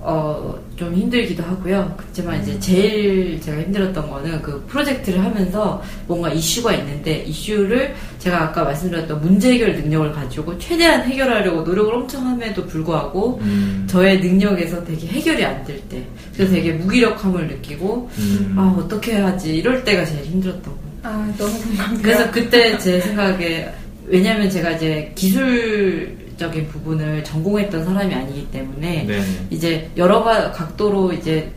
어, 0.00 0.56
좀 0.76 0.94
힘들기도 0.94 1.42
하고요. 1.42 1.92
그렇지만 1.96 2.40
이제 2.40 2.58
제일 2.60 3.40
제가 3.40 3.60
힘들었던 3.62 4.08
거는 4.08 4.40
그 4.42 4.64
프로젝트를 4.68 5.24
하면서 5.24 5.82
뭔가 6.06 6.30
이슈가 6.30 6.72
있는데 6.74 7.24
이슈를 7.26 7.94
제가 8.20 8.44
아까 8.44 8.62
말씀드렸던 8.64 9.20
문제 9.20 9.52
해결 9.54 9.74
능력을 9.74 10.12
가지고 10.12 10.56
최대한 10.58 11.02
해결하려고 11.02 11.62
노력을 11.62 11.92
엄청 11.94 12.24
함에도 12.26 12.64
불구하고 12.66 13.38
음, 13.42 13.86
저의 13.88 14.20
능력에서 14.20 14.84
되게 14.84 15.06
해결이 15.08 15.44
안 15.44 15.64
될 15.64 15.80
때. 15.88 16.02
그래서 16.32 16.52
되게 16.52 16.72
무기력함을 16.72 17.48
느끼고 17.48 18.08
음, 18.18 18.54
아, 18.56 18.76
어떻게 18.78 19.16
해야지 19.16 19.56
이럴 19.56 19.82
때가 19.84 20.04
제일 20.04 20.24
힘들었던 20.26 20.62
거예요. 20.62 20.78
아 21.02 21.34
너무 21.36 21.52
공감돼요. 21.60 22.02
그래서 22.02 22.30
그때 22.30 22.78
제 22.78 23.00
생각에 23.00 23.68
왜냐면 24.06 24.48
제가 24.48 24.70
이제 24.72 25.10
기술 25.16 26.16
적인 26.38 26.68
부분을 26.68 27.22
전공했던 27.24 27.84
사람이 27.84 28.14
아니기 28.14 28.46
때문에 28.50 29.04
네. 29.06 29.22
이제 29.50 29.90
여러 29.96 30.22
가- 30.22 30.50
각도로 30.52 31.12
이제 31.12 31.50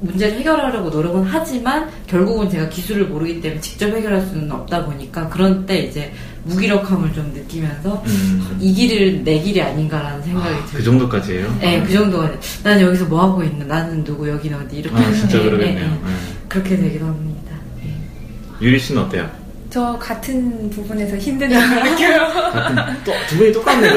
문제를 0.00 0.38
해결하려고 0.38 0.88
노력은 0.90 1.24
하지만 1.24 1.88
결국은 2.06 2.48
제가 2.48 2.68
기술을 2.68 3.06
모르기 3.06 3.40
때문에 3.40 3.60
직접 3.60 3.88
해결할 3.88 4.22
수는 4.22 4.50
없다 4.50 4.84
보니까 4.86 5.28
그런 5.28 5.66
때 5.66 5.80
이제 5.80 6.12
무기력함을 6.44 7.12
좀 7.12 7.32
느끼면서 7.34 8.02
음, 8.06 8.56
이 8.60 8.72
길을 8.72 9.24
내 9.24 9.38
길이 9.40 9.60
아닌가라는 9.60 10.22
생각이 10.22 10.46
아, 10.48 10.50
들어요. 10.52 10.64
그 10.72 10.82
정도까지예요? 10.84 11.58
네, 11.60 11.82
그 11.82 11.92
정도가. 11.92 12.30
난 12.62 12.80
여기서 12.80 13.04
뭐 13.06 13.22
하고 13.22 13.42
있나? 13.42 13.64
나는 13.66 14.04
누구? 14.04 14.26
여기는 14.28 14.58
어디? 14.58 14.76
이렇게 14.78 14.96
아, 14.96 15.12
진짜 15.12 15.38
예, 15.38 15.42
그러겠네요. 15.42 15.84
예, 15.84 15.88
예. 15.88 15.90
예. 16.12 16.46
그렇게 16.48 16.76
되기도 16.76 17.04
합니다. 17.06 17.52
예. 17.84 18.64
유리 18.64 18.78
씨는 18.78 19.02
어때요? 19.02 19.28
저 19.70 19.98
같은 19.98 20.70
부분에서 20.70 21.16
힘든 21.18 21.50
점을 21.50 21.82
느껴요. 21.90 22.26
두 23.28 23.36
분이 23.36 23.52
똑같네요. 23.52 23.92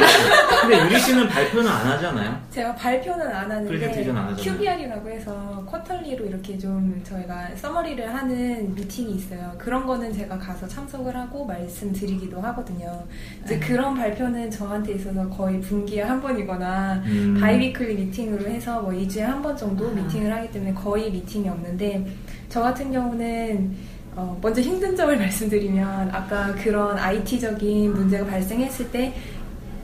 근데 0.62 0.86
유리 0.86 1.00
씨는 1.00 1.30
발표는 1.30 1.72
안 1.72 1.88
하잖아요. 1.88 2.42
제가 2.50 2.76
발표는 2.76 3.26
안 3.28 3.50
하는데 3.50 4.12
안. 4.12 4.36
QBR이라고 4.36 5.10
해서 5.10 5.64
quarterly로 5.66 6.26
이렇게 6.26 6.58
좀 6.58 7.02
저희가 7.06 7.48
summary를 7.56 8.14
하는 8.14 8.76
미팅이 8.76 9.16
있어요. 9.16 9.54
그런 9.58 9.86
거는 9.86 10.12
제가 10.14 10.38
가서 10.38 10.68
참석을 10.68 11.16
하고 11.16 11.46
말씀드리기도 11.46 12.42
하거든요. 12.42 13.06
이제 13.46 13.58
네. 13.58 13.66
그런 13.66 13.96
발표는 13.96 14.52
저한테 14.52 14.94
있어서 14.96 15.28
거의 15.30 15.62
분기에 15.62 16.02
한 16.04 16.22
번이거나 16.22 17.02
음. 17.06 17.38
bi-weekly 17.40 17.96
미팅으로 17.96 18.46
해서 18.48 18.82
뭐 18.82 18.92
2주에 18.92 19.22
한 19.22 19.42
번 19.42 19.56
정도 19.58 19.88
아. 19.88 19.92
미팅을 19.92 20.32
하기 20.34 20.52
때문에 20.52 20.74
거의 20.74 21.10
미팅이 21.10 21.48
없는데 21.50 22.06
저 22.50 22.62
같은 22.62 22.92
경우는 22.92 23.74
어, 24.16 24.38
먼저 24.42 24.62
힘든 24.62 24.96
점을 24.96 25.16
말씀드리면 25.18 26.10
아까 26.12 26.54
그런 26.56 26.98
IT적인 26.98 27.94
문제가 27.94 28.26
발생했을 28.26 28.92
때 28.92 29.14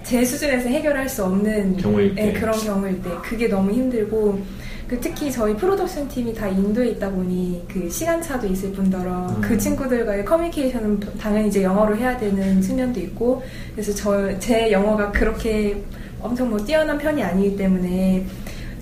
제 0.07 0.23
수준에서 0.23 0.69
해결할 0.69 1.09
수 1.09 1.25
없는 1.25 1.75
경우일 1.75 2.15
때. 2.15 2.27
네, 2.27 2.31
그런 2.39 2.57
경우일 2.57 3.03
때 3.03 3.09
그게 3.21 3.49
너무 3.49 3.73
힘들고 3.73 4.39
그 4.87 4.97
특히 5.01 5.29
저희 5.29 5.53
프로덕션 5.53 6.07
팀이 6.07 6.33
다 6.33 6.47
인도에 6.47 6.91
있다 6.91 7.09
보니 7.09 7.65
그 7.67 7.89
시간차도 7.89 8.47
있을 8.47 8.71
뿐더러 8.71 9.27
음. 9.27 9.41
그 9.41 9.57
친구들과의 9.57 10.23
커뮤니케이션은 10.23 11.01
당연히 11.19 11.49
이제 11.49 11.61
영어로 11.61 11.97
해야 11.97 12.15
되는 12.17 12.61
측면도 12.61 13.01
있고 13.01 13.43
그래서 13.73 13.93
저 13.93 14.39
제 14.39 14.71
영어가 14.71 15.11
그렇게 15.11 15.83
엄청 16.21 16.49
뭐 16.49 16.57
뛰어난 16.57 16.97
편이 16.97 17.21
아니기 17.21 17.57
때문에 17.57 18.25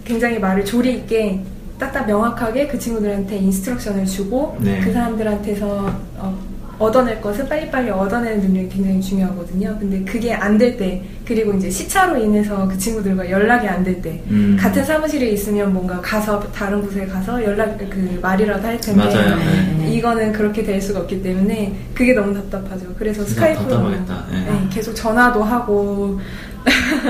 굉장히 0.03 0.37
말을 0.37 0.63
조리 0.63 0.93
있게 0.97 1.41
딱딱 1.79 2.07
명확하게 2.07 2.67
그 2.67 2.79
친구들한테 2.79 3.37
instruction을 3.37 4.05
주고 4.05 4.55
네. 4.59 4.79
그 4.81 4.91
사람들한테서 4.93 5.91
어, 6.17 6.37
얻어낼 6.77 7.21
것을 7.21 7.47
빨리빨리 7.47 7.89
얻어내는 7.89 8.41
능력이 8.41 8.67
굉장히 8.69 9.01
중요하거든요. 9.01 9.77
근데 9.79 10.03
그게 10.03 10.33
안 10.33 10.57
될 10.57 10.75
때, 10.75 11.01
그리고 11.25 11.53
이제 11.53 11.69
시차로 11.69 12.17
인해서 12.17 12.67
그 12.67 12.77
친구들과 12.77 13.29
연락이 13.29 13.65
안 13.65 13.81
될 13.83 14.01
때, 14.01 14.21
음. 14.29 14.57
같은 14.59 14.83
사무실에 14.83 15.27
있으면 15.29 15.71
뭔가 15.73 16.01
가서 16.01 16.37
다른 16.51 16.81
곳에 16.81 17.05
가서 17.05 17.41
연락 17.43 17.77
그 17.77 18.19
말이라도 18.21 18.67
할 18.67 18.77
텐데 18.79 19.05
맞아요. 19.05 19.35
네. 19.37 19.89
이거는 19.93 20.33
그렇게 20.33 20.63
될 20.63 20.81
수가 20.81 20.99
없기 21.01 21.23
때문에 21.23 21.73
그게 21.93 22.13
너무 22.13 22.33
답답하죠. 22.33 22.87
그래서 22.99 23.23
스카이프로. 23.23 23.89
네. 23.89 23.97
네, 24.31 24.67
계속 24.69 24.93
전화도 24.93 25.41
하고 25.43 26.19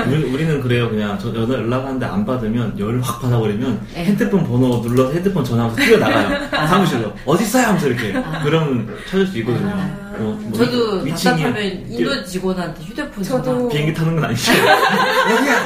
우리, 0.06 0.24
우리 0.24 0.44
는 0.44 0.60
그래요. 0.60 0.88
그냥 0.90 1.18
저 1.18 1.34
연락 1.34 1.52
연락하는데 1.52 2.04
안 2.06 2.24
받으면 2.26 2.78
열을 2.78 3.00
확 3.00 3.20
받아버리면 3.22 3.86
네. 3.94 4.04
핸드폰 4.04 4.44
번호 4.44 4.78
눌러서 4.80 5.12
핸드폰 5.14 5.44
전화하면서 5.44 5.82
뛰어나가요. 5.82 6.66
사무실로. 6.66 7.12
어디 7.24 7.44
있어요? 7.44 7.66
하면서 7.68 7.88
이렇게. 7.88 8.12
그러면 8.44 8.94
찾을 9.08 9.26
수 9.26 9.38
있거든요. 9.38 9.68
아. 9.70 10.06
뭐, 10.18 10.32
뭐 10.34 10.52
저도 10.52 11.04
답답하면 11.06 11.62
인도 11.90 12.24
직원한테 12.24 12.82
휴대폰 12.82 13.22
저도 13.24 13.44
전화. 13.44 13.68
비행기 13.68 13.94
타는 13.94 14.14
건 14.16 14.24
아니죠. 14.24 14.52
어디야? 14.52 15.64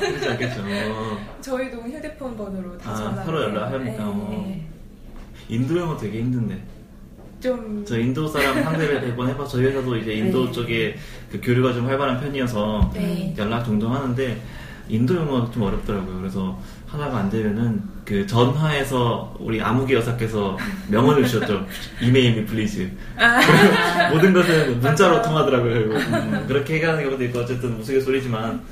그렇지 0.00 0.28
않겠죠. 0.28 0.64
저희도 1.40 1.76
휴대폰 1.82 2.36
번호로 2.36 2.78
다 2.78 2.90
아, 2.90 2.94
전화 2.94 3.24
서로 3.24 3.42
연락합니까? 3.42 4.02
어. 4.06 4.60
인도 5.48 5.78
영어 5.78 5.96
되게 5.96 6.20
힘든데. 6.20 6.58
좀 7.44 7.84
저 7.86 7.98
인도 7.98 8.26
사람 8.26 8.62
상대를 8.62 9.00
대번 9.02 9.28
해봐. 9.28 9.46
저희 9.46 9.66
회사도 9.66 9.96
이제 9.98 10.14
인도 10.14 10.46
네. 10.46 10.52
쪽에 10.52 10.96
그 11.30 11.40
교류가 11.42 11.74
좀 11.74 11.86
활발한 11.86 12.20
편이어서 12.20 12.90
네. 12.94 13.34
연락 13.36 13.64
종종 13.64 13.94
하는데 13.94 14.40
인도 14.88 15.16
영어 15.16 15.50
좀 15.50 15.62
어렵더라고요. 15.62 16.18
그래서 16.18 16.58
하나가 16.86 17.18
안 17.18 17.30
되면은 17.30 17.82
그 18.04 18.26
전화에서 18.26 19.34
우리 19.40 19.60
아무개 19.60 19.94
여사께서 19.94 20.56
명언을 20.88 21.26
주셨죠. 21.26 21.66
Email 22.00 22.36
me 22.36 22.44
please. 22.46 22.90
아. 23.18 23.40
모든 24.12 24.32
것은 24.32 24.80
문자로 24.80 25.20
통하더라고요. 25.22 25.74
음, 25.96 26.44
그렇게 26.46 26.76
해가는 26.76 27.02
경우도 27.02 27.24
있고 27.24 27.40
어쨌든 27.40 27.78
우스갯소리지만 27.78 28.62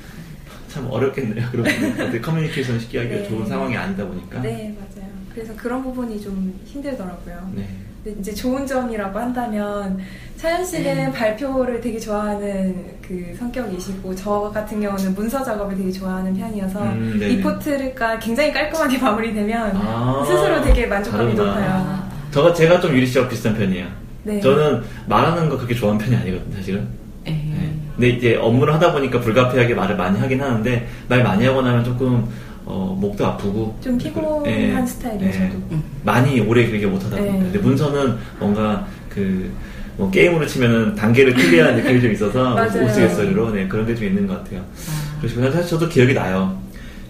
참 0.67 0.87
어렵겠네요. 0.89 1.49
그런 1.51 2.21
커뮤니케이션 2.21 2.79
쉽게 2.79 2.99
하기가 2.99 3.15
네. 3.17 3.27
좋은 3.29 3.45
상황이 3.45 3.75
아니다 3.77 4.05
보니까. 4.05 4.41
네, 4.41 4.75
맞아요. 4.79 5.09
그래서 5.33 5.53
그런 5.55 5.83
부분이 5.83 6.21
좀 6.21 6.59
힘들더라고요. 6.65 7.51
네. 7.55 7.67
근데 8.03 8.19
이제 8.19 8.33
좋은 8.33 8.67
점이라고 8.67 9.17
한다면 9.17 9.97
차연 10.35 10.65
씨는 10.65 10.83
네. 10.83 11.11
발표를 11.11 11.79
되게 11.79 11.97
좋아하는 11.97 12.85
그 13.01 13.33
성격이시고 13.39 14.13
저 14.15 14.51
같은 14.53 14.81
경우는 14.81 15.15
문서 15.15 15.41
작업을 15.43 15.77
되게 15.77 15.89
좋아하는 15.91 16.33
편이어서 16.35 16.81
음. 16.83 17.15
리포트가 17.17 18.19
굉장히 18.19 18.51
깔끔하게 18.51 18.97
마무리되면 18.99 19.77
아, 19.77 20.23
스스로 20.27 20.61
되게 20.61 20.85
만족감이 20.85 21.35
다르구나. 21.35 21.59
높아요. 21.59 22.03
저 22.31 22.53
제가 22.53 22.79
좀 22.81 22.91
유리 22.93 23.05
씨와 23.05 23.27
비슷한 23.29 23.55
편이에요. 23.55 23.87
네. 24.23 24.41
저는 24.41 24.83
말하는 25.07 25.47
거 25.49 25.55
그렇게 25.55 25.73
좋아하는 25.73 26.03
편이 26.03 26.15
아니거든요, 26.15 26.55
사실은. 26.57 26.87
예. 27.27 27.31
네. 27.31 27.79
근데 27.95 28.09
이제 28.09 28.35
업무를 28.35 28.73
하다 28.73 28.91
보니까 28.91 29.19
불가피하게 29.19 29.75
말을 29.75 29.95
많이 29.95 30.19
하긴 30.19 30.41
하는데 30.41 30.87
말 31.07 31.23
많이 31.23 31.45
하고 31.45 31.61
나면 31.61 31.83
조금 31.83 32.27
어, 32.65 32.97
목도 32.99 33.25
아프고 33.25 33.77
좀 33.81 33.97
피곤한 33.97 34.45
예, 34.47 34.85
스타일이에요. 34.87 35.51
음. 35.71 35.83
많이 36.03 36.39
오래 36.39 36.65
그렇게 36.67 36.85
못 36.85 37.03
하다 37.03 37.17
보니까 37.17 37.33
네. 37.33 37.39
근데 37.43 37.59
문서는 37.59 38.15
뭔가 38.39 38.87
그 39.09 39.51
뭐 39.95 40.09
게임으로 40.09 40.47
치면은 40.47 40.95
단계를 40.95 41.35
클리어한 41.35 41.75
느낌이 41.75 42.01
좀 42.01 42.11
있어서 42.13 42.53
맞아요. 42.55 42.83
우스갯소리로 42.87 43.51
네, 43.51 43.67
그런 43.67 43.85
게 43.85 43.93
좀 43.93 44.05
있는 44.05 44.25
것 44.25 44.43
같아요. 44.43 44.61
아. 44.61 45.17
그래서 45.21 45.39
사실 45.51 45.69
저도 45.69 45.87
기억이 45.87 46.15
나요. 46.15 46.59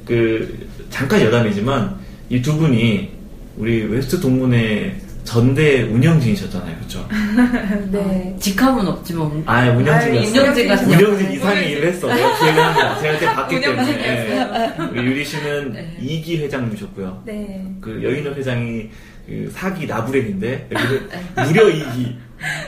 그 0.06 0.68
잠깐 0.89 1.22
여담이지만 1.22 1.96
이 2.30 2.42
두 2.42 2.58
분이 2.58 3.10
우리 3.56 3.84
웨스트 3.84 4.20
동문회 4.20 4.98
전대 5.24 5.84
운영진이셨잖아요, 5.84 6.76
그렇죠? 6.78 7.08
네. 7.92 8.34
아, 8.36 8.40
직함은 8.40 8.88
없지만 8.88 9.44
아, 9.46 9.70
운영진이었어. 9.70 10.30
아유, 10.30 10.30
운영진 10.30 10.68
같은 10.68 10.86
운영진 10.88 11.06
경우는 11.08 11.32
이상의 11.34 11.72
일을 11.72 11.88
했어. 11.90 12.08
내가 12.14 12.38
기억이 12.40 12.58
납니다. 12.58 13.00
제가 13.00 13.14
그때 13.14 13.26
봤기 13.26 13.62
때문에. 13.62 13.82
운영진이었어요. 13.84 14.54
예. 14.56 15.00
우리 15.00 15.08
유리 15.08 15.26
씨는 15.26 15.74
네. 15.74 15.98
이기 16.02 16.38
회장님이셨고요. 16.44 17.24
네. 17.26 17.66
그 17.82 18.04
여인호 18.04 18.32
회장이 18.32 18.90
그 19.26 19.50
사기 19.54 19.88
나부랭인데 19.88 20.68
여기는 20.74 21.10
무려 21.48 21.70
이기. 21.70 22.18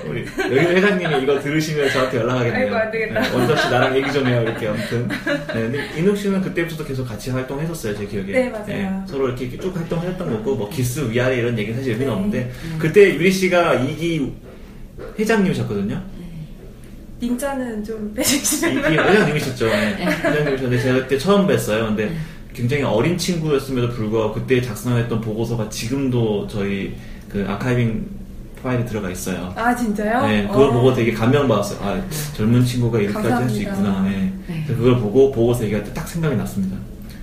우리 0.08 0.26
여인호 0.40 0.70
회장님이 0.72 1.24
이거 1.24 1.40
들으시면 1.40 1.90
저한테 1.90 2.18
연락하겠네요. 2.18 2.66
아이고, 2.66 2.76
안 2.76 2.92
되겠다. 2.92 3.22
네, 3.22 3.32
원섭 3.32 3.60
씨 3.60 3.70
나랑 3.70 3.98
얘기 3.98 4.12
좀 4.12 4.28
해요. 4.28 4.42
이렇게 4.44 4.68
아무튼. 4.68 5.08
네, 5.08 5.54
근데 5.54 5.90
인욱 5.98 6.18
씨는 6.18 6.42
그때부터도 6.42 6.86
계속 6.86 7.06
같이 7.06 7.30
활동했었어요. 7.32 7.96
제 7.98 8.06
기억에. 8.06 8.32
네, 8.32 8.50
맞아요. 8.50 9.04
서로 9.08 9.28
이렇게, 9.28 9.58
쭉 9.58 9.76
활동했던 9.76 10.30
거고 10.30 10.56
뭐 10.56 10.70
기수 10.70 11.10
위아래 11.10 11.38
이런 11.38 11.58
얘기 11.58 11.74
사실 11.74 11.94
의미는 11.94 12.08
네. 12.08 12.16
없는데 12.16 12.52
그때 12.80 13.16
유리 13.16 13.32
씨가 13.32 13.76
이기 13.76 14.32
회장님이셨거든요. 15.20 16.02
님자는 17.22 17.84
좀 17.84 18.08
이기 18.08 18.16
빼주시면 18.16 18.94
회장님이셨죠. 18.94 19.68
네. 19.68 20.06
회장님이셨는데 20.06 20.80
제가 20.80 21.00
그때 21.00 21.18
처음 21.18 21.48
뵀어요. 21.48 21.88
근데 21.88 22.16
굉장히 22.54 22.84
어린 22.84 23.18
친구였음에도 23.18 23.90
불구하고 23.90 24.34
그때 24.34 24.62
작성했던 24.62 25.20
보고서가 25.20 25.70
지금도 25.70 26.48
저희 26.48 26.96
그 27.30 27.46
아카이빙 27.48 28.15
파일에 28.66 28.84
들어가 28.84 29.12
있어요. 29.12 29.54
아 29.56 29.76
진짜요? 29.76 30.26
네, 30.28 30.48
그걸 30.48 30.70
어. 30.70 30.72
보고 30.74 30.94
되게 30.94 31.14
감명받았어요. 31.14 31.80
아, 31.88 32.02
젊은 32.34 32.66
친구가 32.66 33.00
이렇게까지 33.00 33.30
할 33.30 33.50
수. 33.50 33.62
있구나. 33.62 34.02
네. 34.02 34.34
네. 34.48 34.64
그래서 34.66 34.82
그걸 34.82 35.00
보고 35.00 35.32
보고서 35.32 35.64
얘기할 35.66 35.84
때 35.84 35.94
딱 35.94 36.08
생각이 36.08 36.36
났습니다. 36.36 36.76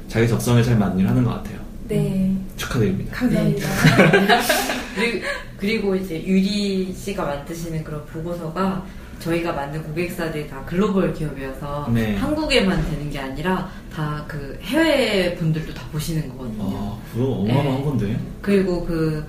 자기 0.07 0.29
적성에 0.29 0.63
잘 0.63 0.79
맞는 0.79 1.01
일 1.01 1.09
하는 1.09 1.25
것 1.25 1.31
같아요. 1.31 1.59
네. 1.89 2.33
축하드립니다. 2.57 3.13
감사합니다. 3.17 3.69
그리고, 4.95 5.27
그리고 5.59 5.95
이제 5.97 6.23
유리 6.25 6.93
씨가 6.95 7.25
만드시는 7.25 7.83
그런 7.83 8.05
보고서가 8.07 8.85
저희가 9.19 9.53
만든 9.53 9.83
고객사들이 9.83 10.49
다 10.49 10.63
글로벌 10.67 11.13
기업이어서 11.15 11.91
네. 11.93 12.17
한국에만 12.17 12.85
되는 12.91 13.11
게 13.11 13.19
아니라 13.19 13.69
다 13.93 14.25
그 14.29 14.59
해외 14.63 15.35
분들도 15.35 15.75
다 15.75 15.83
보시는 15.93 16.29
거거든요. 16.31 16.65
아, 16.65 16.97
그거 17.13 17.25
어마어마한 17.27 17.77
네. 17.79 17.85
건데. 17.85 18.21
그리고 18.41 18.85
그 18.87 19.25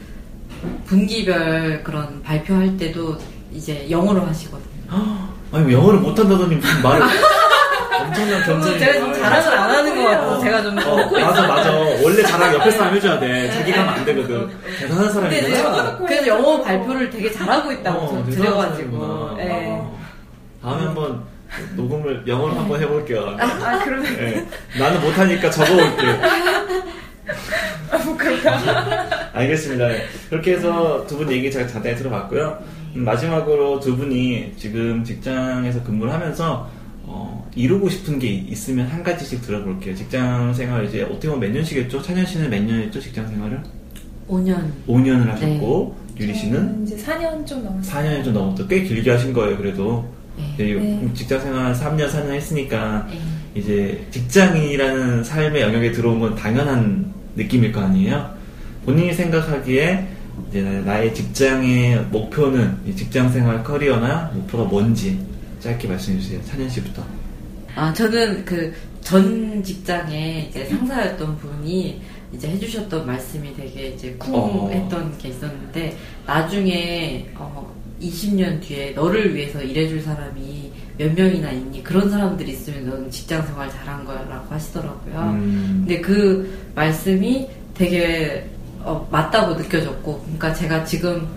분기별 0.85 1.81
그런 1.83 2.21
발표할 2.23 2.77
때도 2.77 3.17
이제 3.51 3.87
영어로 3.89 4.21
하시거든요. 4.25 4.63
아니, 5.51 5.63
뭐 5.65 5.71
영어를 5.73 5.99
못한다더니 5.99 6.55
무슨 6.55 6.81
말을. 6.81 7.05
엄청난 8.03 8.43
겸손이 8.43 8.79
제가 8.79 8.93
좀 8.99 9.13
자랑을 9.13 9.57
안 9.57 9.69
하는 9.69 9.95
것 9.95 10.03
같아서 10.09 10.39
제가 10.41 10.61
좀 10.63 10.77
어, 10.79 10.95
맞아. 11.19 11.47
맞아. 11.47 11.71
원래 12.03 12.21
자랑 12.23 12.53
옆에 12.55 12.71
사람 12.71 12.95
해줘야 12.95 13.19
돼. 13.19 13.49
자기가 13.51 13.79
하면 13.81 13.93
안 13.93 14.05
되거든. 14.05 14.49
대단한 14.79 15.13
근데 15.13 15.39
이제 15.39 15.55
사람이구나. 15.55 15.97
그래서 15.99 16.27
영어 16.27 16.61
발표를 16.61 17.09
되게 17.09 17.31
잘하고 17.31 17.71
있다고 17.71 17.99
어, 17.99 18.07
저 18.09 18.15
대단한 18.31 18.35
들어가지고. 18.75 19.37
예. 19.39 19.49
어. 19.69 19.99
다음에 20.61 20.85
한번 20.85 21.23
녹음을 21.75 22.23
영어로 22.27 22.55
한번 22.55 22.81
해볼게요. 22.81 23.37
아 23.39 23.79
그러면 23.83 24.05
예. 24.19 24.45
나는 24.79 25.01
못하니까 25.01 25.49
적어올게. 25.49 26.19
알겠습니다. 29.37 29.87
그렇게 30.29 30.53
해서 30.53 31.05
두 31.07 31.17
분 31.17 31.31
얘기 31.31 31.51
제가 31.51 31.67
자세히 31.67 31.95
들어봤고요. 31.95 32.57
음, 32.95 33.03
마지막으로 33.03 33.79
두 33.79 33.95
분이 33.97 34.53
지금 34.57 35.03
직장에서 35.03 35.83
근무를 35.83 36.13
하면서 36.13 36.69
어, 37.03 37.49
이루고 37.55 37.89
싶은 37.89 38.19
게 38.19 38.27
있으면 38.29 38.87
한 38.87 39.03
가지씩 39.03 39.41
들어볼게요. 39.41 39.95
직장 39.95 40.53
생활 40.53 40.85
이제 40.85 41.01
어떻게 41.03 41.27
보면 41.29 41.39
몇 41.41 41.51
년씩했죠? 41.51 42.01
찬현 42.01 42.25
씨는 42.25 42.49
몇 42.49 42.63
년 42.63 42.81
했죠? 42.81 42.99
직장 42.99 43.27
생활을? 43.27 43.59
5년. 44.29 44.71
5년을 44.87 45.25
하셨고 45.27 45.95
유리 46.19 46.33
씨는 46.35 46.83
이제 46.85 46.95
4년 46.97 47.45
좀 47.45 47.63
넘었어요. 47.63 47.91
4년이 48.03 48.23
좀 48.23 48.33
넘었죠. 48.33 48.67
꽤 48.67 48.83
길게 48.83 49.09
하신 49.11 49.33
거예요, 49.33 49.57
그래도. 49.57 50.07
네. 50.37 50.53
이제 50.55 50.73
네. 50.79 51.09
직장 51.13 51.39
생활 51.41 51.73
3년, 51.73 52.07
4년 52.09 52.31
했으니까 52.31 53.07
네. 53.11 53.19
이제 53.59 54.05
직장인이라는 54.11 55.23
삶의 55.23 55.61
영역에 55.61 55.91
들어온 55.91 56.19
건 56.19 56.35
당연한 56.35 57.11
느낌일 57.35 57.71
거 57.71 57.81
아니에요? 57.81 58.29
본인이 58.85 59.13
생각하기에 59.13 60.07
이제 60.49 60.61
나의 60.85 61.13
직장의 61.13 62.05
목표는 62.11 62.77
이 62.85 62.95
직장 62.95 63.31
생활 63.31 63.63
커리어나 63.63 64.31
목표가 64.33 64.63
뭔지 64.65 65.19
짧게 65.59 65.87
말씀해 65.87 66.19
주세요. 66.19 66.41
찬현 66.45 66.69
씨부터. 66.69 67.03
아, 67.75 67.93
저는 67.93 68.45
그 68.45 68.73
전 69.03 69.61
직장에 69.61 70.47
이제 70.49 70.65
상사였던 70.65 71.37
분이 71.37 72.01
이제 72.33 72.47
해주셨던 72.49 73.05
말씀이 73.05 73.53
되게 73.55 73.89
이제 73.89 74.15
어. 74.19 74.67
쿵했던 74.69 75.17
게 75.17 75.29
있었는데, 75.29 75.97
나중에, 76.25 77.27
어, 77.35 77.71
20년 78.01 78.59
뒤에 78.61 78.91
너를 78.91 79.35
위해서 79.35 79.61
일해줄 79.61 80.01
사람이 80.01 80.71
몇 80.97 81.13
명이나 81.13 81.51
있니? 81.51 81.83
그런 81.83 82.09
사람들이 82.09 82.51
있으면 82.53 82.89
너는 82.89 83.11
직장 83.11 83.45
생활 83.45 83.69
잘한 83.69 84.03
거야. 84.05 84.23
라고 84.29 84.53
하시더라고요. 84.53 85.19
음, 85.35 85.83
근데 85.85 86.01
그 86.01 86.71
말씀이 86.75 87.47
되게 87.73 88.49
어, 88.83 89.07
맞다고 89.11 89.55
느껴졌고, 89.55 90.21
그러니까 90.21 90.53
제가 90.53 90.83
지금 90.83 91.27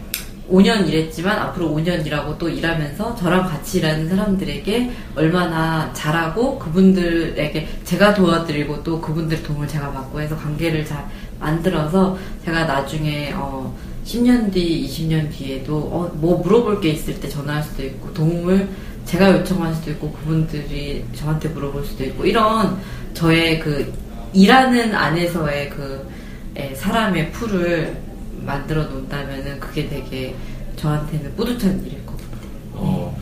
5년 0.51 0.87
일했지만 0.87 1.39
앞으로 1.39 1.71
5년 1.71 2.07
일하고 2.07 2.39
또 2.39 2.49
일하면서 2.49 3.17
저랑 3.17 3.47
같이 3.47 3.79
일하는 3.79 4.09
사람들에게 4.09 4.91
얼마나 5.17 5.93
잘하고 5.93 6.59
그분들에게 6.59 7.69
제가 7.85 8.15
도와드리고 8.15 8.83
또 8.85 9.01
그분들 9.01 9.43
도움을 9.43 9.67
제가 9.67 9.91
받고 9.91 10.21
해서 10.21 10.37
관계를 10.37 10.85
잘 10.85 11.05
만들어서 11.41 12.17
제가 12.45 12.65
나중에 12.65 13.33
어 13.35 13.75
10년 14.05 14.53
뒤, 14.53 14.87
20년 14.87 15.31
뒤에도 15.33 15.79
어, 15.79 16.11
뭐 16.15 16.39
물어볼 16.39 16.81
게 16.81 16.91
있을 16.91 17.19
때 17.19 17.29
전화할 17.29 17.63
수도 17.65 17.85
있고 17.85 18.15
도움을 18.15 18.69
제가 19.05 19.33
요청할 19.33 19.75
수도 19.75 19.91
있고 19.91 20.13
그분들이 20.13 21.05
저한테 21.15 21.49
물어볼 21.49 21.85
수도 21.85 22.05
있고 22.05 22.25
이런 22.25 22.79
저의 23.15 23.59
그 23.59 23.93
일하는 24.33 24.95
안에서의 24.95 25.71
그 25.71 26.07
에, 26.07 26.16
사람의 26.75 27.33
풀을 27.33 27.97
만들어 28.45 28.85
놓는다면은 28.85 29.61
그게 29.61 29.89
되게 29.89 30.35
저한테는 30.77 31.35
뿌듯한 31.37 31.85
일일 31.85 32.05
것 32.07 32.17
같아요. 32.17 32.51
어, 32.75 33.19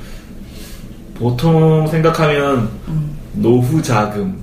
보통 1.15 1.87
생각하면 1.87 2.69
음. 2.89 3.17
노후 3.35 3.83
자금, 3.83 4.43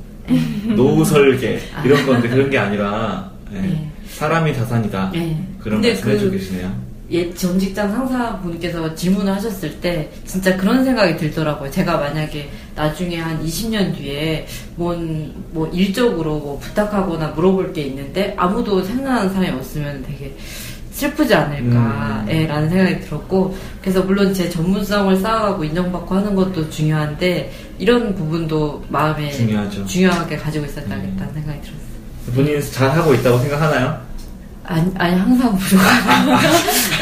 노후 0.76 1.04
설계 1.04 1.60
이런 1.86 2.06
건데 2.06 2.30
그런 2.30 2.50
게 2.50 2.58
아니라 2.58 3.32
예, 3.54 3.62
네. 3.62 3.92
사람이 4.08 4.54
자산이다. 4.54 5.12
네. 5.14 5.46
그런 5.60 5.82
근데 5.82 5.90
말씀 5.94 6.10
해 6.10 6.18
주고 6.18 6.32
그 6.32 6.38
계시네요. 6.38 6.91
옛 7.12 7.36
전직장 7.36 7.92
상사분께서 7.92 8.96
질문을 8.96 9.34
하셨을 9.34 9.80
때 9.82 10.10
진짜 10.26 10.56
그런 10.56 10.84
생각이 10.86 11.18
들더라고요. 11.18 11.70
제가 11.70 11.98
만약에 11.98 12.50
나중에 12.76 13.20
한 13.20 13.44
20년 13.44 13.96
뒤에 13.96 14.48
뭔, 14.76 15.34
뭐 15.52 15.68
일적으로 15.68 16.40
뭐 16.40 16.60
부탁하거나 16.60 17.28
물어볼 17.30 17.74
게 17.74 17.82
있는데 17.84 18.34
아무도 18.38 18.82
생각하는 18.82 19.34
사람이 19.34 19.50
없으면 19.58 20.04
되게 20.08 20.36
슬프지 20.92 21.34
않을까, 21.34 22.26
음. 22.26 22.28
예, 22.30 22.46
라는 22.46 22.70
생각이 22.70 23.00
들었고, 23.02 23.56
그래서 23.82 24.04
물론 24.04 24.34
제 24.34 24.50
전문성을 24.50 25.16
쌓아가고 25.18 25.64
인정받고 25.64 26.14
하는 26.14 26.36
것도 26.36 26.70
중요한데, 26.70 27.52
이런 27.80 28.14
부분도 28.14 28.84
마음에 28.90 29.32
중요하죠. 29.32 29.86
중요하게 29.86 30.38
가지고 30.38 30.66
있었다는 30.66 31.06
음. 31.06 31.30
생각이 31.34 31.62
들었어요. 31.62 32.36
본인 32.36 32.62
잘 32.72 32.92
하고 32.92 33.14
있다고 33.14 33.40
생각하나요? 33.40 34.11
아니, 34.64 34.92
아니 34.98 35.20
항상 35.20 35.58
부족하다. 35.58 36.40